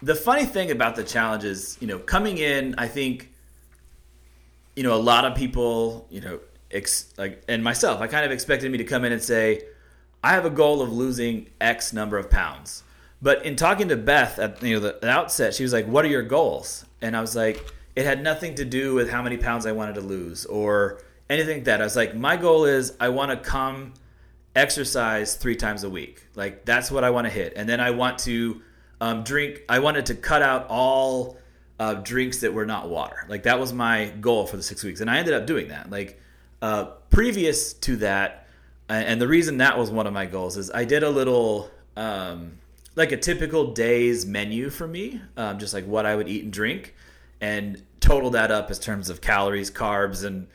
[0.02, 3.32] the funny thing about the challenge is, you know, coming in, I think,
[4.76, 6.38] you know, a lot of people, you know,
[6.70, 9.64] ex- like, and myself, I kind of expected me to come in and say,
[10.22, 12.84] I have a goal of losing X number of pounds.
[13.20, 16.04] But in talking to Beth at you know the, the outset, she was like, "What
[16.04, 19.36] are your goals?" And I was like, "It had nothing to do with how many
[19.36, 22.94] pounds I wanted to lose or anything like that." I was like, "My goal is
[23.00, 23.94] I want to come
[24.54, 26.26] exercise three times a week.
[26.34, 28.62] Like that's what I want to hit, and then I want to
[29.00, 29.62] um, drink.
[29.68, 31.38] I wanted to cut out all
[31.78, 33.26] uh, drinks that were not water.
[33.28, 35.90] Like that was my goal for the six weeks, and I ended up doing that.
[35.90, 36.20] Like
[36.60, 38.46] uh, previous to that,
[38.88, 41.70] and the reason that was one of my goals is I did a little.
[41.96, 42.58] Um,
[42.94, 46.52] like a typical day's menu for me, um, just like what I would eat and
[46.52, 46.94] drink,
[47.40, 50.46] and total that up as terms of calories, carbs, and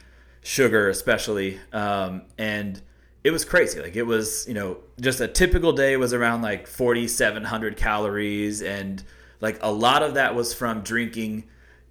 [0.41, 1.60] sugar, especially.
[1.73, 2.82] Um, and
[3.23, 3.82] it was crazy.
[3.82, 9.04] Like it was, you know, just a typical day was around like 4,700 calories, and
[9.41, 11.43] like a lot of that was from drinking,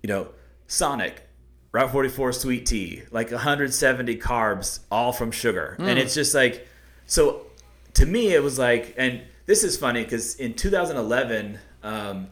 [0.03, 0.29] you know,
[0.67, 1.29] Sonic,
[1.73, 6.67] Route 44 sweet tea, like 170 carbs, all from sugar, and it's just like,
[7.07, 7.47] so
[7.95, 11.59] to me it was like, and this is funny because in 2011.
[11.83, 12.29] Um,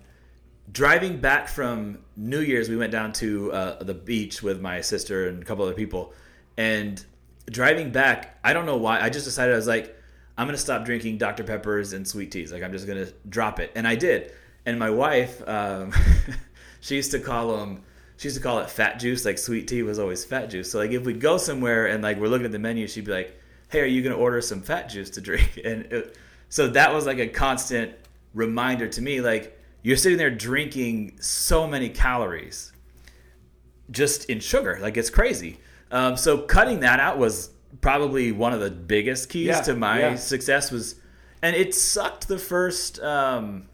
[0.70, 5.29] driving back from New Year's, we went down to uh, the beach with my sister
[5.29, 6.12] and a couple other people.
[6.57, 7.05] And
[7.46, 9.96] driving back, I don't know why, I just decided I was like,
[10.37, 12.50] I'm gonna stop drinking Dr Peppers and sweet teas.
[12.53, 14.33] Like I'm just gonna drop it, and I did.
[14.66, 15.92] And my wife, um,
[16.81, 17.83] she used to call them.
[18.16, 19.24] She used to call it fat juice.
[19.24, 20.70] Like sweet tea was always fat juice.
[20.70, 23.12] So like if we'd go somewhere and like we're looking at the menu, she'd be
[23.12, 26.16] like, "Hey, are you gonna order some fat juice to drink?" And it,
[26.48, 27.92] so that was like a constant
[28.33, 32.73] reminder to me, like you're sitting there drinking so many calories
[33.90, 34.79] just in sugar.
[34.81, 35.61] Like it's crazy.
[35.92, 40.01] Um, so cutting that out was probably one of the biggest keys Yeah, to my
[40.01, 40.14] yeah.
[40.16, 40.97] success was,
[41.42, 43.68] and it sucked the first um,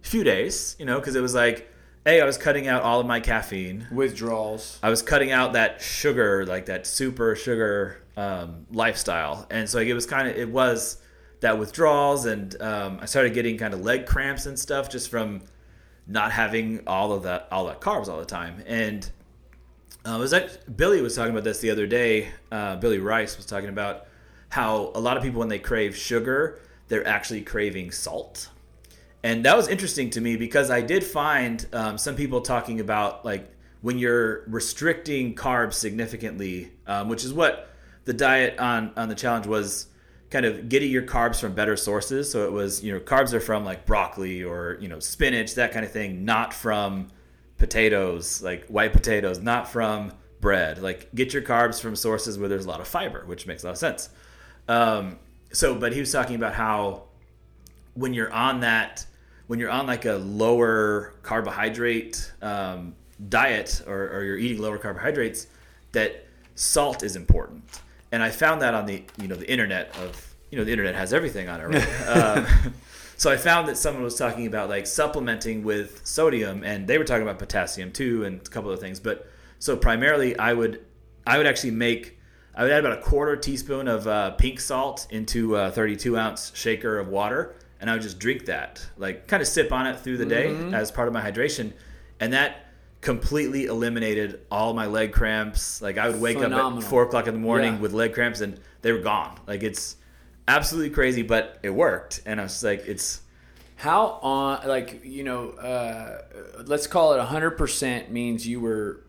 [0.00, 1.68] few days, you know, because it was like,
[2.04, 3.88] hey, I was cutting out all of my caffeine.
[3.92, 4.78] Withdrawals.
[4.80, 9.88] I was cutting out that sugar, like that super sugar um, lifestyle, and so like,
[9.88, 10.98] it was kind of it was
[11.40, 15.42] that withdrawals, and um, I started getting kind of leg cramps and stuff just from
[16.06, 18.62] not having all of that all that carbs all the time.
[18.66, 19.10] And
[20.04, 22.28] uh, was that Billy was talking about this the other day.
[22.50, 24.06] Uh, Billy Rice was talking about
[24.50, 28.48] how a lot of people when they crave sugar, they're actually craving salt.
[29.22, 33.24] And that was interesting to me because I did find um, some people talking about
[33.24, 33.50] like
[33.82, 37.70] when you're restricting carbs significantly, um, which is what
[38.04, 39.86] the diet on on the challenge was
[40.30, 42.30] kind of getting your carbs from better sources.
[42.30, 45.72] So it was, you know, carbs are from like broccoli or, you know, spinach, that
[45.72, 47.08] kind of thing, not from
[47.58, 50.80] potatoes, like white potatoes, not from bread.
[50.80, 53.66] Like get your carbs from sources where there's a lot of fiber, which makes a
[53.66, 54.08] lot of sense.
[54.68, 55.18] Um,
[55.52, 57.04] so, but he was talking about how
[57.94, 59.04] when you're on that,
[59.48, 62.94] when you're on like a lower carbohydrate um,
[63.28, 65.48] diet or, or you're eating lower carbohydrates,
[65.90, 67.64] that salt is important
[68.12, 70.94] and I found that on the you know the internet of you know the internet
[70.94, 71.64] has everything on it.
[71.64, 72.06] Right?
[72.08, 72.46] um,
[73.16, 77.04] so I found that someone was talking about like supplementing with sodium, and they were
[77.04, 78.98] talking about potassium too, and a couple of things.
[79.00, 80.84] But so primarily, I would
[81.26, 82.18] I would actually make
[82.54, 86.52] I would add about a quarter teaspoon of uh, pink salt into a 32 ounce
[86.54, 90.00] shaker of water, and I would just drink that, like kind of sip on it
[90.00, 90.74] through the day mm-hmm.
[90.74, 91.72] as part of my hydration,
[92.18, 92.69] and that
[93.00, 95.80] completely eliminated all my leg cramps.
[95.80, 96.78] Like I would wake Phenomenal.
[96.78, 97.80] up at four o'clock in the morning yeah.
[97.80, 99.38] with leg cramps and they were gone.
[99.46, 99.96] Like it's
[100.46, 102.20] absolutely crazy, but it worked.
[102.26, 103.22] And I was like, it's
[103.76, 106.22] how on like you know, uh,
[106.64, 109.04] let's call it hundred percent means you were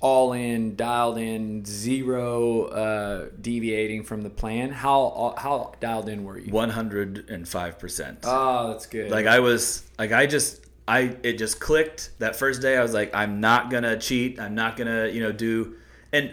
[0.00, 4.70] all in, dialed in, zero uh, deviating from the plan.
[4.70, 6.50] How how dialed in were you?
[6.50, 8.20] One hundred and five percent.
[8.24, 9.10] Oh, that's good.
[9.10, 12.76] Like I was like I just I it just clicked that first day.
[12.76, 14.40] I was like, I'm not gonna cheat.
[14.40, 15.76] I'm not gonna you know do.
[16.12, 16.32] And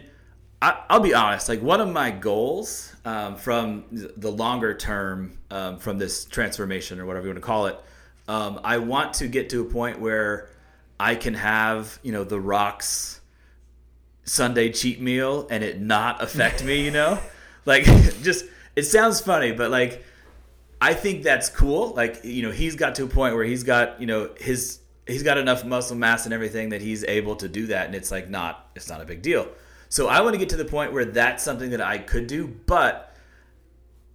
[0.61, 1.49] I, will be honest.
[1.49, 7.05] Like one of my goals um, from the longer term um, from this transformation or
[7.05, 7.77] whatever you want to call it,
[8.29, 10.49] um, I want to get to a point where
[10.99, 13.19] I can have you know the Rock's
[14.23, 16.85] Sunday cheat meal and it not affect me.
[16.85, 17.19] You know,
[17.65, 17.83] like
[18.23, 18.45] just
[18.77, 20.05] it sounds funny, but like
[20.81, 21.93] I think that's cool.
[21.93, 25.23] Like, you know, he's got to a point where he's got, you know, his he's
[25.23, 28.27] got enough muscle mass and everything that he's able to do that and it's like
[28.29, 29.47] not it's not a big deal.
[29.89, 32.47] So I want to get to the point where that's something that I could do,
[32.65, 33.15] but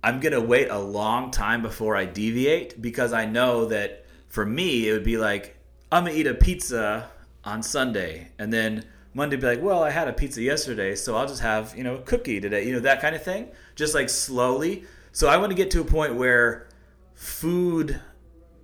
[0.03, 4.45] I'm going to wait a long time before I deviate because I know that for
[4.45, 5.57] me it would be like
[5.93, 7.11] I'm going to eat a pizza
[7.45, 11.27] on Sunday and then Monday be like, "Well, I had a pizza yesterday, so I'll
[11.27, 13.49] just have, you know, a cookie today." You know, that kind of thing.
[13.75, 16.69] Just like slowly so I want to get to a point where
[17.15, 18.01] food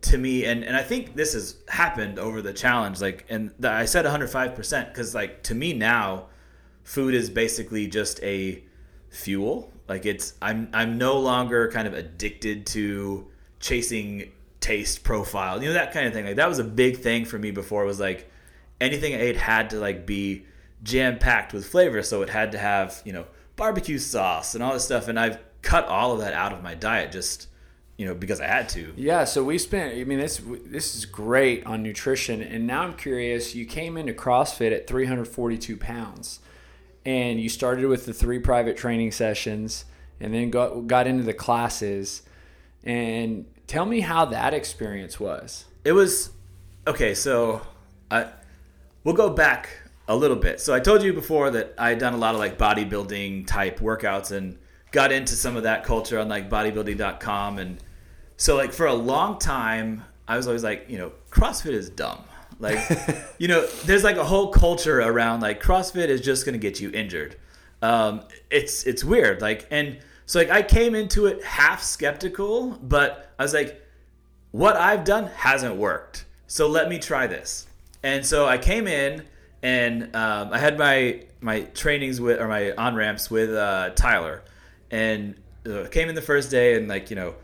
[0.02, 3.70] to me and and I think this has happened over the challenge like and the,
[3.70, 6.26] I said 105% cuz like to me now
[6.84, 8.62] food is basically just a
[9.10, 9.72] fuel.
[9.88, 13.26] Like it's I'm I'm no longer kind of addicted to
[13.58, 14.30] chasing
[14.60, 16.24] taste profile you know that kind of thing.
[16.24, 18.30] Like that was a big thing for me before it was like
[18.80, 20.46] anything I ate had to like be
[20.82, 22.02] jam packed with flavor.
[22.02, 25.38] So it had to have you know barbecue sauce and all this stuff and I've
[25.66, 27.48] cut all of that out of my diet just
[27.96, 28.92] you know because I had to.
[28.96, 29.98] Yeah, so we spent.
[29.98, 33.54] I mean, this this is great on nutrition, and now I'm curious.
[33.54, 36.40] You came into CrossFit at 342 pounds,
[37.04, 39.86] and you started with the three private training sessions,
[40.20, 42.22] and then got got into the classes.
[42.84, 45.64] And tell me how that experience was.
[45.84, 46.30] It was
[46.86, 47.14] okay.
[47.14, 47.62] So
[48.08, 48.28] I
[49.02, 49.70] we'll go back
[50.06, 50.60] a little bit.
[50.60, 53.80] So I told you before that I had done a lot of like bodybuilding type
[53.80, 54.58] workouts and
[54.96, 57.76] got into some of that culture on like bodybuilding.com and
[58.38, 62.24] so like for a long time I was always like, you know, CrossFit is dumb.
[62.58, 62.78] Like,
[63.38, 66.90] you know, there's like a whole culture around like CrossFit is just gonna get you
[66.92, 67.36] injured.
[67.82, 69.42] Um, it's it's weird.
[69.42, 73.86] Like, and so like I came into it half skeptical, but I was like,
[74.52, 76.24] what I've done hasn't worked.
[76.46, 77.66] So let me try this.
[78.02, 79.24] And so I came in
[79.62, 84.42] and um, I had my my trainings with or my on ramps with uh, Tyler
[84.90, 85.34] and
[85.66, 87.34] uh, came in the first day and like you know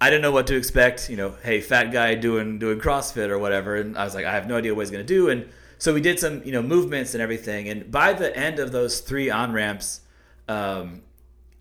[0.00, 1.10] I didn't know what to expect.
[1.10, 4.32] You know, hey, fat guy doing doing CrossFit or whatever, and I was like, I
[4.32, 5.28] have no idea what he's gonna do.
[5.28, 7.68] And so we did some you know movements and everything.
[7.68, 10.00] And by the end of those three on ramps,
[10.48, 11.02] um,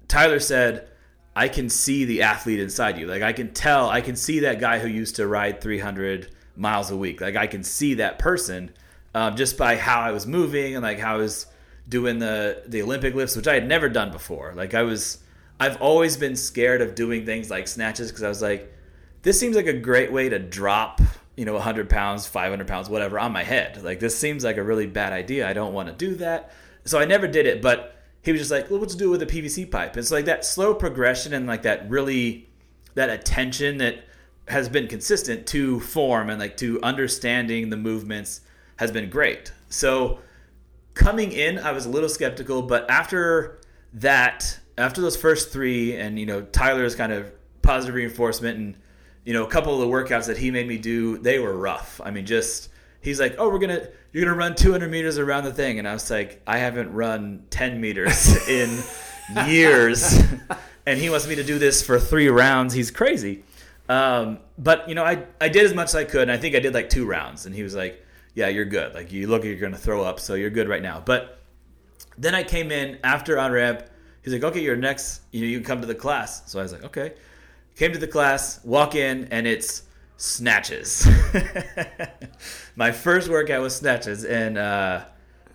[0.08, 0.88] Tyler said,
[1.36, 3.08] I can see the athlete inside you.
[3.08, 6.92] Like I can tell, I can see that guy who used to ride 300 miles
[6.92, 7.22] a week.
[7.22, 8.72] Like I can see that person
[9.14, 11.46] um, just by how I was moving and like how I was
[11.88, 14.54] doing the the Olympic lifts, which I had never done before.
[14.56, 15.20] Like I was
[15.60, 18.74] I've always been scared of doing things like snatches because I was like,
[19.22, 21.02] this seems like a great way to drop,
[21.36, 23.84] you know, 100 pounds, 500 pounds, whatever, on my head.
[23.84, 25.48] Like, this seems like a really bad idea.
[25.48, 26.54] I don't want to do that.
[26.86, 29.22] So I never did it, but he was just like, well, let's do it with
[29.22, 29.92] a PVC pipe.
[29.92, 32.50] And It's like that slow progression and like that really,
[32.96, 34.06] that attention that
[34.48, 38.42] has been consistent to form and like to understanding the movements
[38.78, 39.52] has been great.
[39.70, 40.20] So
[40.94, 43.60] coming in, I was a little skeptical, but after
[43.94, 48.78] that, after those first three, and you know Tyler's kind of positive reinforcement, and
[49.26, 52.00] you know a couple of the workouts that he made me do, they were rough.
[52.04, 52.70] I mean, just
[53.02, 55.94] he's like, "Oh, we're gonna you're gonna run 200 meters around the thing," and I
[55.94, 58.82] was like, "I haven't run 10 meters in
[59.48, 60.20] years,"
[60.86, 62.74] and he wants me to do this for three rounds.
[62.74, 63.44] He's crazy.
[63.88, 66.56] Um, but you know, I I did as much as I could, and I think
[66.56, 68.94] I did like two rounds, and he was like, "Yeah, you're good.
[68.94, 71.40] Like you look, you're gonna throw up, so you're good right now." But
[72.18, 73.84] then I came in after on ramp.
[74.24, 75.22] He's like, "Okay, you're next.
[75.32, 77.14] You know, you can come to the class." So I was like, "Okay."
[77.76, 79.84] Came to the class, walk in, and it's
[80.18, 81.08] snatches.
[82.76, 85.06] My first workout was snatches, and uh,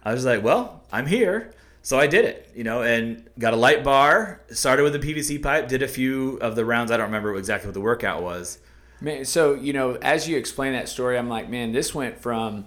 [0.03, 3.57] I was like, "Well, I'm here." So I did it, you know, and got a
[3.57, 4.41] light bar.
[4.51, 5.69] Started with a PVC pipe.
[5.69, 6.91] Did a few of the rounds.
[6.91, 8.59] I don't remember exactly what the workout was.
[9.03, 12.67] Man, so you know, as you explain that story, I'm like, man, this went from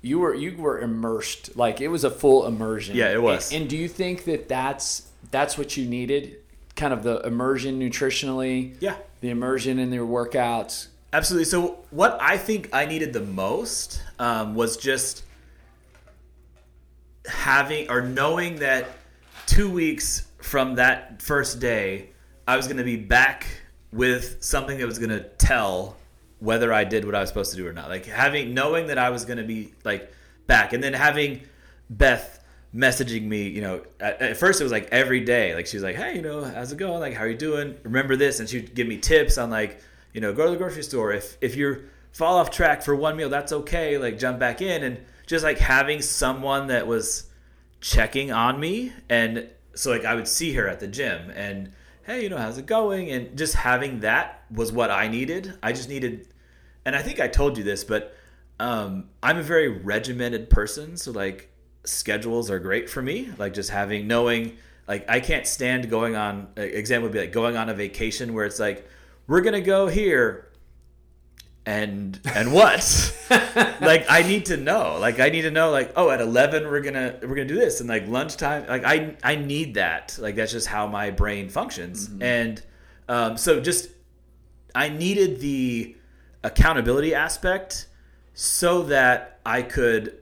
[0.00, 2.96] you were you were immersed, like it was a full immersion.
[2.96, 3.50] Yeah, it was.
[3.52, 6.36] And, and do you think that that's that's what you needed?
[6.74, 8.76] Kind of the immersion nutritionally.
[8.80, 8.96] Yeah.
[9.20, 10.88] The immersion in your workouts.
[11.12, 11.44] Absolutely.
[11.44, 15.24] So what I think I needed the most um, was just
[17.26, 18.88] having or knowing that
[19.46, 22.10] two weeks from that first day,
[22.48, 23.46] I was going to be back
[23.92, 25.96] with something that was going to tell
[26.40, 27.88] whether I did what I was supposed to do or not.
[27.88, 30.10] Like having knowing that I was going to be like
[30.46, 31.42] back, and then having
[31.88, 32.41] Beth
[32.74, 33.48] messaging me.
[33.48, 35.54] You know, at, at first it was like every day.
[35.54, 37.00] Like she's like, "Hey, you know, how's it going?
[37.00, 37.76] Like, how are you doing?
[37.82, 39.80] Remember this?" And she'd give me tips on like,
[40.12, 41.12] you know, go to the grocery store.
[41.12, 41.82] If if you're
[42.12, 43.98] fall off track for one meal, that's okay.
[43.98, 47.28] Like jump back in and just like having someone that was
[47.80, 51.72] checking on me and so like I would see her at the gym and
[52.04, 53.10] hey, you know, how's it going?
[53.10, 55.54] And just having that was what I needed.
[55.62, 56.28] I just needed
[56.84, 58.14] and I think I told you this, but
[58.60, 61.48] um, I'm a very regimented person, so like
[61.84, 63.30] schedules are great for me.
[63.38, 64.56] Like just having knowing
[64.88, 68.44] like I can't stand going on example would be like going on a vacation where
[68.44, 68.88] it's like
[69.26, 70.52] we're to go here
[71.64, 73.16] and and what
[73.80, 76.80] like i need to know like i need to know like oh at 11 we're
[76.80, 80.50] gonna we're gonna do this and like lunchtime like i i need that like that's
[80.50, 82.22] just how my brain functions mm-hmm.
[82.22, 82.62] and
[83.08, 83.90] um, so just
[84.74, 85.94] i needed the
[86.42, 87.86] accountability aspect
[88.34, 90.18] so that i could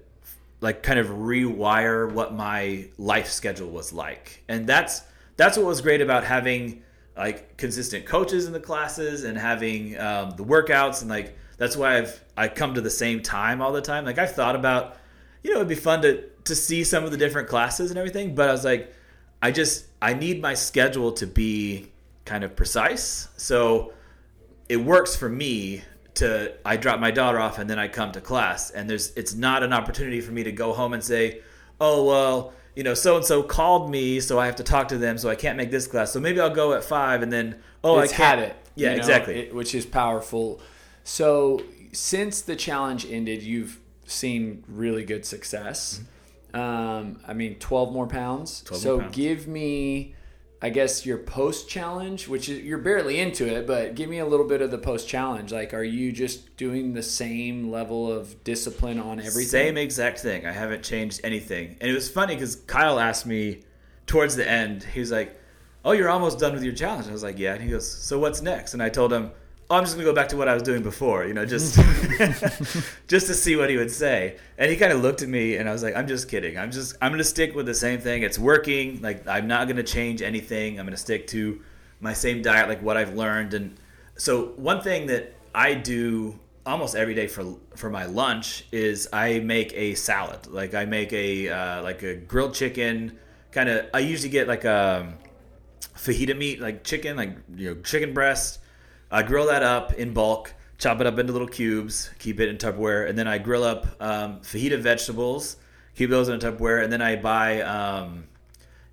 [0.60, 5.02] like kind of rewire what my life schedule was like and that's
[5.36, 6.82] that's what was great about having
[7.16, 11.98] like consistent coaches in the classes and having um, the workouts and like that's why
[11.98, 14.06] I've I come to the same time all the time.
[14.06, 14.96] Like I've thought about,
[15.42, 18.34] you know, it'd be fun to to see some of the different classes and everything,
[18.34, 18.94] but I was like,
[19.42, 21.92] I just I need my schedule to be
[22.24, 23.28] kind of precise.
[23.36, 23.92] So
[24.70, 25.84] it works for me
[26.20, 29.34] to I drop my daughter off and then I come to class and there's it's
[29.34, 31.40] not an opportunity for me to go home and say,
[31.80, 34.98] "Oh, well, you know, so and so called me, so I have to talk to
[34.98, 36.12] them, so I can't make this class.
[36.12, 38.40] So maybe I'll go at five, and then oh, it's I can't.
[38.40, 38.56] it.
[38.74, 39.38] Yeah, you know, exactly.
[39.40, 40.60] It, which is powerful.
[41.04, 46.00] So since the challenge ended, you've seen really good success.
[46.54, 46.60] Mm-hmm.
[46.60, 48.62] Um, I mean, twelve more pounds.
[48.62, 49.16] 12 so more pounds.
[49.16, 50.14] give me,
[50.62, 54.26] I guess, your post challenge, which is you're barely into it, but give me a
[54.26, 55.52] little bit of the post challenge.
[55.52, 59.48] Like, are you just doing the same level of discipline on everything?
[59.48, 60.44] Same exact thing.
[60.46, 61.76] I haven't changed anything.
[61.80, 63.62] And it was funny because Kyle asked me
[64.06, 64.82] towards the end.
[64.82, 65.40] He was like,
[65.82, 68.18] "Oh, you're almost done with your challenge." I was like, "Yeah." And he goes, "So
[68.18, 69.30] what's next?" And I told him,
[69.70, 71.24] "Oh, I'm just gonna go back to what I was doing before.
[71.24, 71.76] You know, just
[73.06, 75.68] just to see what he would say." And he kind of looked at me, and
[75.68, 76.58] I was like, "I'm just kidding.
[76.58, 78.22] I'm just I'm gonna stick with the same thing.
[78.22, 79.00] It's working.
[79.00, 80.78] Like I'm not gonna change anything.
[80.78, 81.60] I'm gonna stick to
[82.00, 83.76] my same diet, like what I've learned." And
[84.16, 89.40] so one thing that I do almost every day for for my lunch is I
[89.40, 90.46] make a salad.
[90.46, 93.18] Like I make a uh, like a grilled chicken
[93.52, 93.86] kind of.
[93.94, 95.12] I usually get like a
[95.96, 98.59] fajita meat, like chicken, like you know chicken breast.
[99.10, 102.56] I grill that up in bulk, chop it up into little cubes, keep it in
[102.58, 105.56] Tupperware, and then I grill up um, fajita vegetables,
[105.94, 107.62] keep those in a Tupperware, and then I buy.
[107.62, 108.24] Um,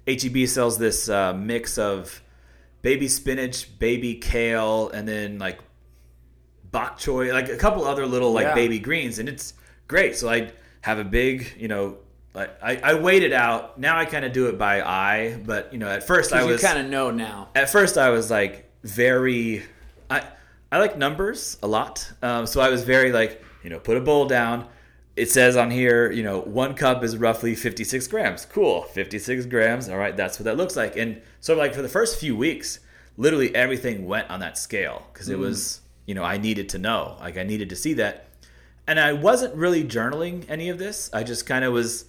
[0.08, 2.22] HEB sells this uh, mix of
[2.82, 5.60] baby spinach, baby kale, and then like
[6.72, 8.56] bok choy, like a couple other little like Yeah.
[8.56, 9.54] baby greens, and it's
[9.88, 10.16] great.
[10.16, 10.52] So I
[10.82, 11.98] have a big, you know,
[12.34, 13.78] like I, I weighed it out.
[13.80, 16.62] Now I kind of do it by eye, but you know, at first I was
[16.62, 17.50] kind of know now.
[17.56, 19.64] at first I was like very
[20.10, 20.24] I
[20.72, 22.12] I like numbers a lot.
[22.22, 24.68] Um, so I was very like, you know, put a bowl down.
[25.16, 28.46] It says on here, you know, one cup is roughly 56 grams.
[28.46, 29.90] Cool, 56 grams.
[29.90, 30.96] All right, that's what that looks like.
[30.96, 32.80] And so like for the first few weeks,
[33.18, 37.18] literally everything went on that scale because it was you know I needed to know
[37.20, 38.28] like I needed to see that,
[38.86, 41.10] and I wasn't really journaling any of this.
[41.12, 42.06] I just kind of was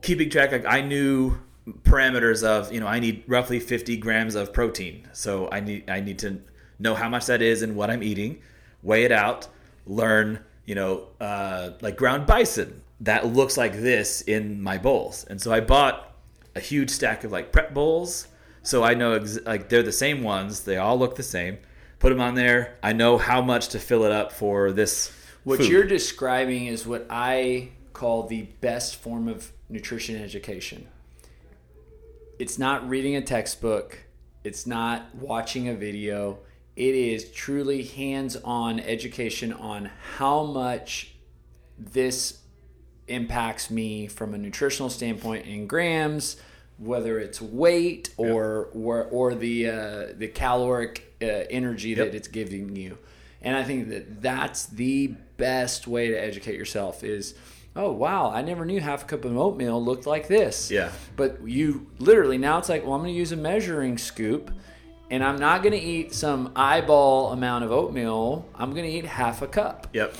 [0.00, 0.52] keeping track.
[0.52, 1.38] Like I knew
[1.82, 6.00] parameters of you know I need roughly 50 grams of protein, so I need I
[6.00, 6.40] need to
[6.78, 8.40] know how much that is and what I'm eating,
[8.82, 9.48] weigh it out,
[9.86, 15.40] learn you know uh, like ground bison that looks like this in my bowls, and
[15.40, 16.14] so I bought
[16.54, 18.28] a huge stack of like prep bowls,
[18.62, 21.58] so I know ex- like they're the same ones, they all look the same.
[21.98, 22.76] Put them on there.
[22.82, 25.10] I know how much to fill it up for this.
[25.42, 25.68] What food.
[25.68, 30.86] you're describing is what I call the best form of nutrition education.
[32.38, 33.98] It's not reading a textbook,
[34.44, 36.38] it's not watching a video.
[36.78, 41.12] It is truly hands on education on how much
[41.76, 42.38] this
[43.08, 46.36] impacts me from a nutritional standpoint in grams,
[46.76, 52.14] whether it's weight or or, or the uh, the caloric uh, energy that Yep.
[52.14, 52.96] it's giving you.
[53.42, 57.34] And I think that that's the best way to educate yourself is
[57.74, 60.70] oh wow, I never knew half a cup of oatmeal looked like this.
[60.70, 60.92] Yeah.
[61.16, 64.52] But you literally now it's like, well, I'm going to use a measuring scoop
[65.10, 68.46] and I'm not going to eat some eyeball amount of oatmeal.
[68.54, 69.86] I'm going to eat half a cup.
[69.92, 70.14] Yep.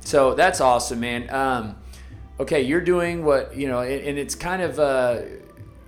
[0.00, 1.30] So that's awesome, man.
[1.30, 1.76] Um,
[2.40, 5.20] okay, you're doing what you know, and, and it's kind of uh,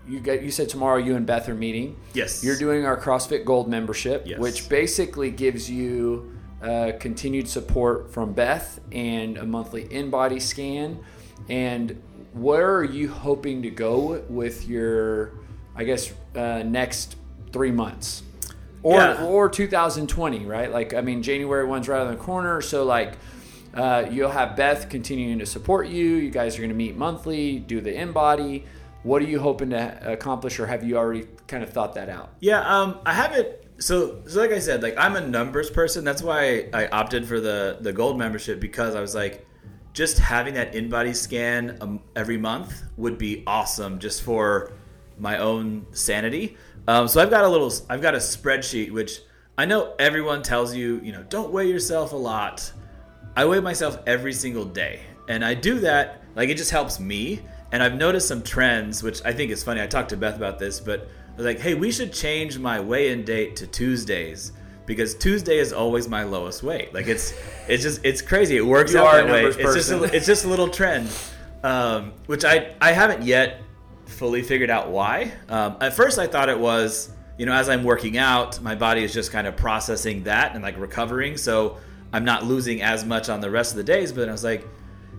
[0.06, 1.96] you got you said tomorrow you and Beth are meeting.
[2.12, 2.44] Yes.
[2.44, 4.38] You're doing our CrossFit Gold membership, Yes.
[4.38, 6.32] which basically gives you
[6.62, 10.98] uh, continued support from Beth and a monthly InBody scan.
[11.48, 12.00] And
[12.32, 15.32] where are you hoping to go with your,
[15.76, 17.16] I guess, uh, next
[17.52, 18.22] three months?
[18.84, 19.24] Or, Yeah.
[19.24, 20.70] or 2020, right?
[20.70, 22.60] Like, I mean, January one's right on the corner.
[22.60, 23.14] So, like,
[23.74, 26.04] uh, you'll have Beth continuing to support you.
[26.04, 28.64] You guys are going to meet monthly, do the InBody.
[29.02, 32.34] What are you hoping to accomplish, or have you already kind of thought that out?
[32.40, 33.48] Yeah, um, I haven't.
[33.78, 36.04] So, so like I said, like I'm a numbers person.
[36.04, 39.46] That's why I opted for the the gold membership because I was like,
[39.94, 44.72] just having that InBody scan um, every month would be awesome, just for
[45.18, 46.56] my own sanity.
[46.86, 49.20] Um, so I've got a little, I've got a spreadsheet which
[49.56, 52.72] I know everyone tells you, you know, don't weigh yourself a lot.
[53.36, 57.40] I weigh myself every single day, and I do that like it just helps me.
[57.72, 59.80] And I've noticed some trends, which I think is funny.
[59.80, 62.78] I talked to Beth about this, but I was like, hey, we should change my
[62.78, 64.52] weigh-in date to Tuesdays
[64.86, 66.94] because Tuesday is always my lowest weight.
[66.94, 67.34] Like it's
[67.68, 68.56] it's just it's crazy.
[68.56, 69.46] It works You out that way.
[69.46, 71.08] It's just a, it's just a little trend,
[71.62, 73.60] um, which I I haven't yet
[74.14, 75.32] fully figured out why.
[75.48, 79.04] Um, at first, I thought it was you know as I'm working out, my body
[79.04, 81.78] is just kind of processing that and like recovering, so
[82.12, 84.12] I'm not losing as much on the rest of the days.
[84.12, 84.66] But then I was like,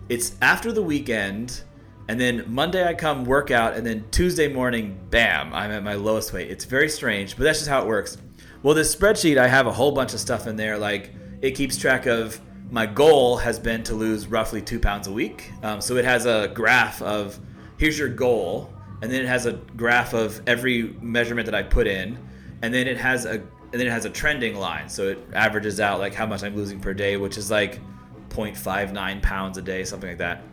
[0.10, 1.62] it's after the weekend.
[2.08, 5.96] And then Monday I come work out, and then Tuesday morning, bam, I'm at my
[5.96, 6.52] lowest weight.
[6.52, 8.20] It's very strange, but that's just how it works.
[8.62, 10.78] Well, this spreadsheet, I have a whole bunch of stuff in there.
[10.78, 12.40] Like it keeps track of
[12.72, 15.52] my goal has been to lose roughly two pounds a week.
[15.64, 17.40] Um, so it has a graph of
[17.78, 21.88] here's your goal, and then it has a graph of every measurement that I put
[21.88, 22.18] in,
[22.62, 23.42] and then it has a
[23.76, 24.88] and then it has a trending line.
[24.88, 27.82] So it averages out like how much I'm losing per day, which is like
[28.30, 30.44] 0.59 pounds a day, something like that.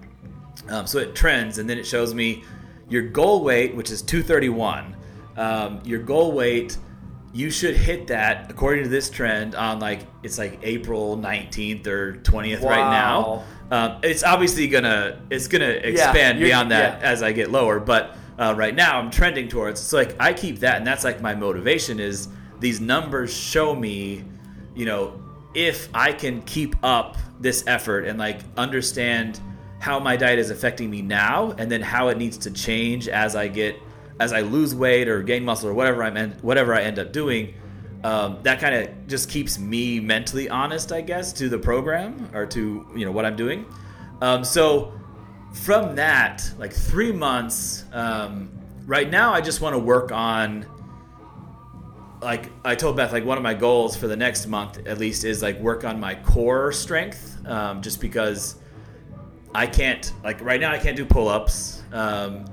[0.69, 2.45] Um, so it trends, and then it shows me
[2.89, 4.97] your goal weight, which is 231.
[5.37, 6.77] Um, your goal weight,
[7.33, 12.15] you should hit that according to this trend on like it's like April 19th or
[12.15, 13.45] 20th right now.
[13.71, 17.09] Um, it's obviously gonna it's gonna expand you're- beyond that yeah.
[17.09, 19.81] as I get lower, but uh, right now I'm trending towards.
[19.81, 22.29] So like I keep that, and that's like my motivation is
[22.59, 24.25] these numbers show me,
[24.75, 25.23] you know,
[25.55, 29.41] if I can keep up this effort and like understand
[29.79, 33.37] how my diet is affecting me now, and then how it needs to change as
[33.37, 33.77] I get
[34.19, 37.13] as I lose weight or gain muscle or whatever I'm en- whatever I end up
[37.13, 37.55] doing.
[38.05, 42.47] Um, that kind of just keeps me mentally honest, I guess, to the program or
[42.47, 43.67] to you know what I'm doing.
[44.21, 44.93] Um, so
[45.53, 48.51] from that, like three months, um,
[48.87, 50.67] right now I just want to work on.
[52.21, 55.25] Like I told Beth, like one of my goals for the next month at least
[55.25, 58.57] is like work on my core strength, um, just because
[59.55, 61.83] I can't like right now I can't do pull-ups.
[61.93, 62.45] Um,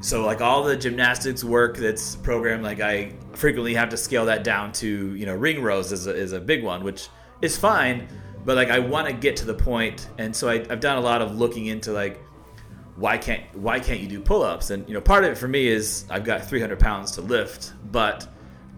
[0.00, 4.42] so like all the gymnastics work that's programmed, like I frequently have to scale that
[4.42, 7.08] down to you know ring rows is a, is a big one, which
[7.40, 8.08] is fine.
[8.44, 11.00] But like I want to get to the point, and so I, I've done a
[11.00, 12.20] lot of looking into like
[13.02, 14.70] why can't why can't you do pull-ups?
[14.70, 17.72] And you know part of it for me is I've got 300 pounds to lift,
[17.90, 18.28] but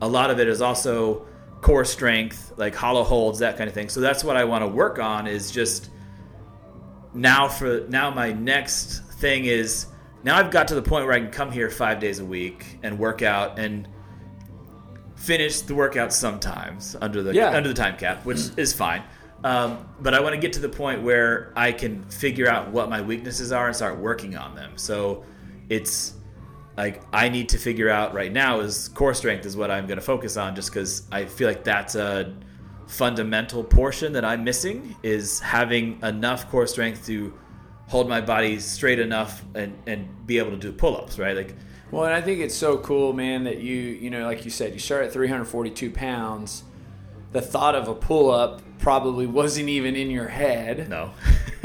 [0.01, 1.27] a lot of it is also
[1.61, 3.91] core strength, like hollow holds, that kind of thing.
[3.91, 5.91] So that's what I want to work on is just
[7.13, 9.87] now for now my next thing is
[10.23, 12.79] now I've got to the point where I can come here five days a week
[12.83, 13.87] and work out and
[15.17, 17.51] finish the workout sometimes under the Yeah.
[17.51, 19.03] under the time cap, which is fine.
[19.43, 22.89] Um, but I want to get to the point where I can figure out what
[22.89, 24.73] my weaknesses are and start working on them.
[24.77, 25.25] So
[25.69, 26.15] it's
[26.77, 29.99] like I need to figure out right now is core strength is what I'm going
[29.99, 32.35] to focus on, just because I feel like that's a
[32.87, 37.33] fundamental portion that I'm missing is having enough core strength to
[37.89, 41.37] hold my body straight enough and, and be able to do pull-ups, right?
[41.37, 41.55] Like
[41.91, 44.73] Well, and I think it's so cool, man, that you, you know, like you said,
[44.73, 46.65] you start at 342 pounds.
[47.33, 50.89] The thought of a pull up probably wasn't even in your head.
[50.89, 51.13] no.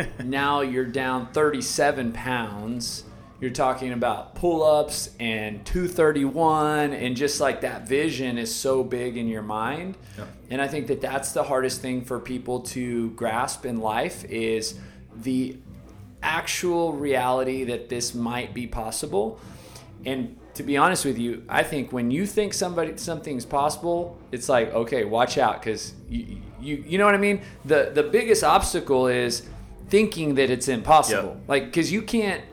[0.24, 3.03] Now you're down 37 pounds.
[3.41, 9.16] You're talking about pull ups and 231, and just like that vision is so big
[9.16, 9.97] in your mind.
[10.18, 10.28] Yep.
[10.49, 14.78] And I think that that's the hardest thing for people to grasp in life is
[15.16, 15.57] the
[16.22, 19.39] actual reality that this might be possible.
[20.05, 24.49] And to be honest with you, I think when you think somebody something's possible, it's
[24.49, 27.41] like okay, watch out because you, you you know what I mean.
[27.66, 29.47] The the biggest obstacle is
[29.89, 31.36] thinking that it's impossible.
[31.36, 31.43] Yep.
[31.47, 32.43] Like because you can't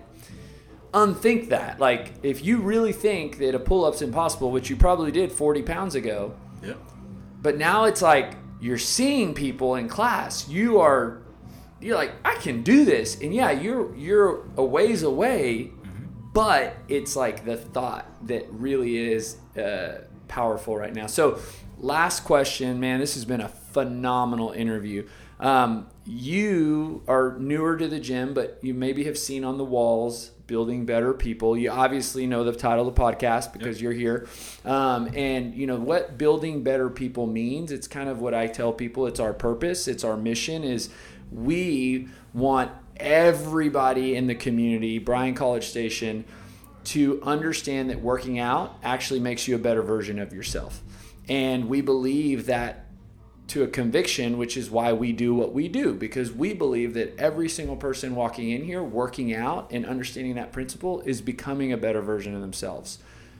[0.94, 1.78] unthink that.
[1.78, 5.62] Like if you really think that a pull up's impossible, which you probably did 40
[5.62, 6.74] pounds ago, yeah.
[7.42, 10.48] but now it's like you're seeing people in class.
[10.48, 11.22] You are
[11.80, 13.20] you're like, I can do this.
[13.20, 15.70] And yeah, you're you're a ways away,
[16.32, 21.06] but it's like the thought that really is uh, powerful right now.
[21.06, 21.38] So,
[21.78, 23.00] last question, man.
[23.00, 25.06] This has been a phenomenal interview.
[25.38, 30.30] Um, you are newer to the gym, but you maybe have seen on the walls
[30.46, 31.56] building better people.
[31.58, 34.28] You obviously know the title of the podcast because you're here.
[34.64, 37.72] Um, and you know what building better people means.
[37.72, 39.06] It's kind of what I tell people.
[39.06, 39.88] It's our purpose.
[39.88, 40.64] It's our mission.
[40.64, 40.88] Is
[41.30, 46.24] we want everybody in the community, Bryan College Station,
[46.84, 50.82] to understand that working out actually makes you a better version of yourself.
[51.28, 52.86] And we believe that
[53.48, 57.16] to a conviction, which is why we do what we do, because we believe that
[57.18, 61.76] every single person walking in here, working out and understanding that principle, is becoming a
[61.76, 62.98] better version of themselves.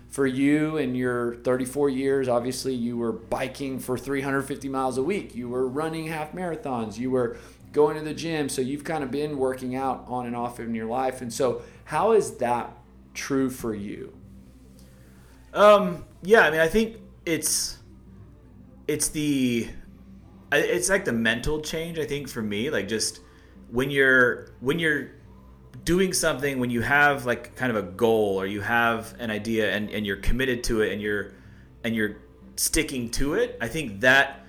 [0.08, 5.34] For you and your 34 years, obviously you were biking for 350 miles a week.
[5.34, 6.96] You were running half marathons.
[6.96, 7.36] You were
[7.72, 8.48] going to the gym.
[8.48, 11.20] So you've kind of been working out on and off in your life.
[11.20, 12.76] And so, how is that
[13.14, 14.16] true for you?
[15.52, 16.96] Um, yeah, I mean, I think
[17.26, 17.78] it's
[18.88, 19.68] it's the
[20.52, 21.98] it's like the mental change.
[21.98, 23.20] I think for me, like just
[23.70, 25.10] when you're when you're
[25.84, 29.72] doing something, when you have like kind of a goal or you have an idea
[29.74, 31.34] and and you're committed to it and you're
[31.84, 32.16] and you're
[32.54, 33.58] sticking to it.
[33.60, 34.40] I think that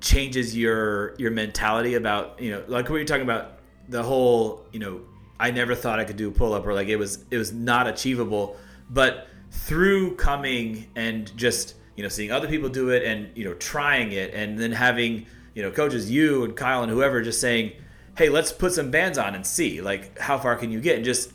[0.00, 4.80] changes your your mentality about you know like what you're talking about the whole you
[4.80, 5.02] know
[5.38, 7.52] I never thought I could do a pull up or like it was it was
[7.52, 8.56] not achievable
[8.88, 13.52] but through coming and just you know seeing other people do it and you know
[13.52, 17.72] trying it and then having you know coaches you and Kyle and whoever just saying
[18.16, 20.96] hey let's put some bands on and see like how far can you get?
[20.96, 21.30] And just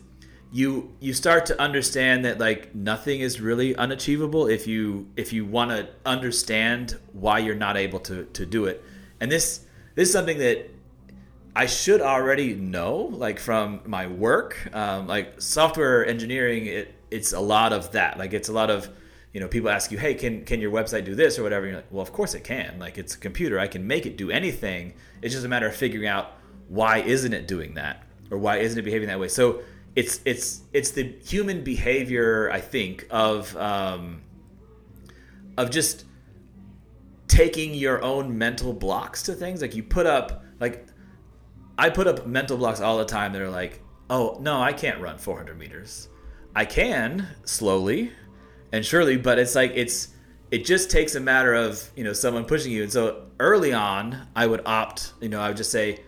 [0.52, 5.46] you you start to understand that like nothing is really unachievable if you if you
[5.46, 8.84] want to understand why you're not able to to do it.
[9.20, 10.72] And this this is something that
[11.56, 14.70] I should already know like from my work.
[14.74, 18.18] Um, like software engineering it it's a lot of that.
[18.18, 18.90] Like it's a lot of
[19.36, 21.66] you know people ask you hey can can your website do this or whatever?
[21.66, 22.80] You're like well of course it can.
[22.80, 23.60] Like it's a computer.
[23.60, 24.94] I can make it do anything.
[25.22, 26.32] It's just a matter of figuring out
[26.70, 29.28] why isn't it doing that or why isn't it behaving that way.
[29.28, 29.62] So
[29.94, 34.22] it's it's it's the human behavior I think of um,
[35.58, 36.06] of just
[37.28, 39.62] taking your own mental blocks to things.
[39.62, 40.88] Like you put up like
[41.78, 45.02] I put up mental blocks all the time that are like oh no I can't
[45.02, 46.08] run 400 meters.
[46.56, 48.14] I can slowly
[48.72, 50.10] and surely but it's like it's
[50.52, 52.84] it just takes a matter of you know someone pushing you.
[52.84, 56.02] And so early on I would opt you know I would just say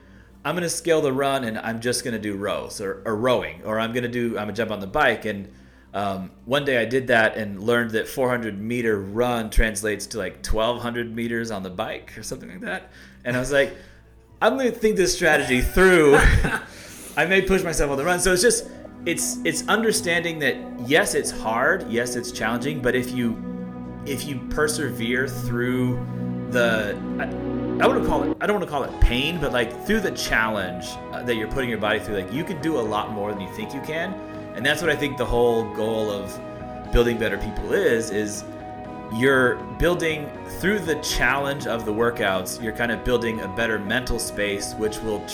[0.45, 3.79] I'm gonna scale the run and I'm just gonna do rows or, or rowing or
[3.79, 5.25] I'm gonna do I'm gonna jump on the bike.
[5.25, 5.51] And
[5.93, 10.45] um, one day I did that and learned that 400 meter run translates to like
[10.45, 12.91] 1200 meters on the bike or something like that.
[13.25, 13.75] And I was like
[14.41, 16.17] I'm gonna think this strategy through.
[17.17, 18.19] I may push myself on the run.
[18.19, 18.69] So it's just
[19.05, 23.41] it's it's understanding that yes it's hard yes it's challenging but if you
[24.05, 25.95] if you persevere through
[26.51, 27.25] the I,
[27.83, 29.99] I want to call it I don't want to call it pain, but like through
[29.99, 33.11] the challenge uh, that you're putting your body through, like you can do a lot
[33.11, 34.13] more than you think you can,
[34.55, 36.39] and that's what I think the whole goal of
[36.91, 38.43] building better people is is
[39.13, 40.29] you're building
[40.59, 44.97] through the challenge of the workouts you're kind of building a better mental space which
[44.99, 45.25] will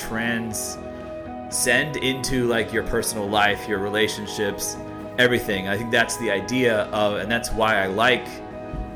[1.53, 4.75] transcend into like your personal life your relationships
[5.19, 8.25] everything i think that's the idea of and that's why i like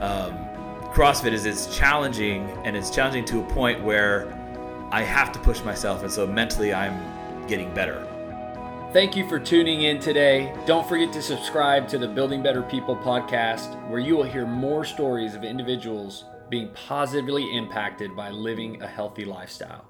[0.02, 0.34] um,
[0.94, 4.34] CrossFit is it's challenging and it's challenging to a point where
[4.92, 6.98] I have to push myself, and so mentally I'm
[7.48, 8.08] getting better.
[8.94, 10.56] Thank you for tuning in today.
[10.66, 14.86] Don't forget to subscribe to the Building Better People podcast, where you will hear more
[14.86, 19.87] stories of individuals being positively impacted by living a healthy lifestyle.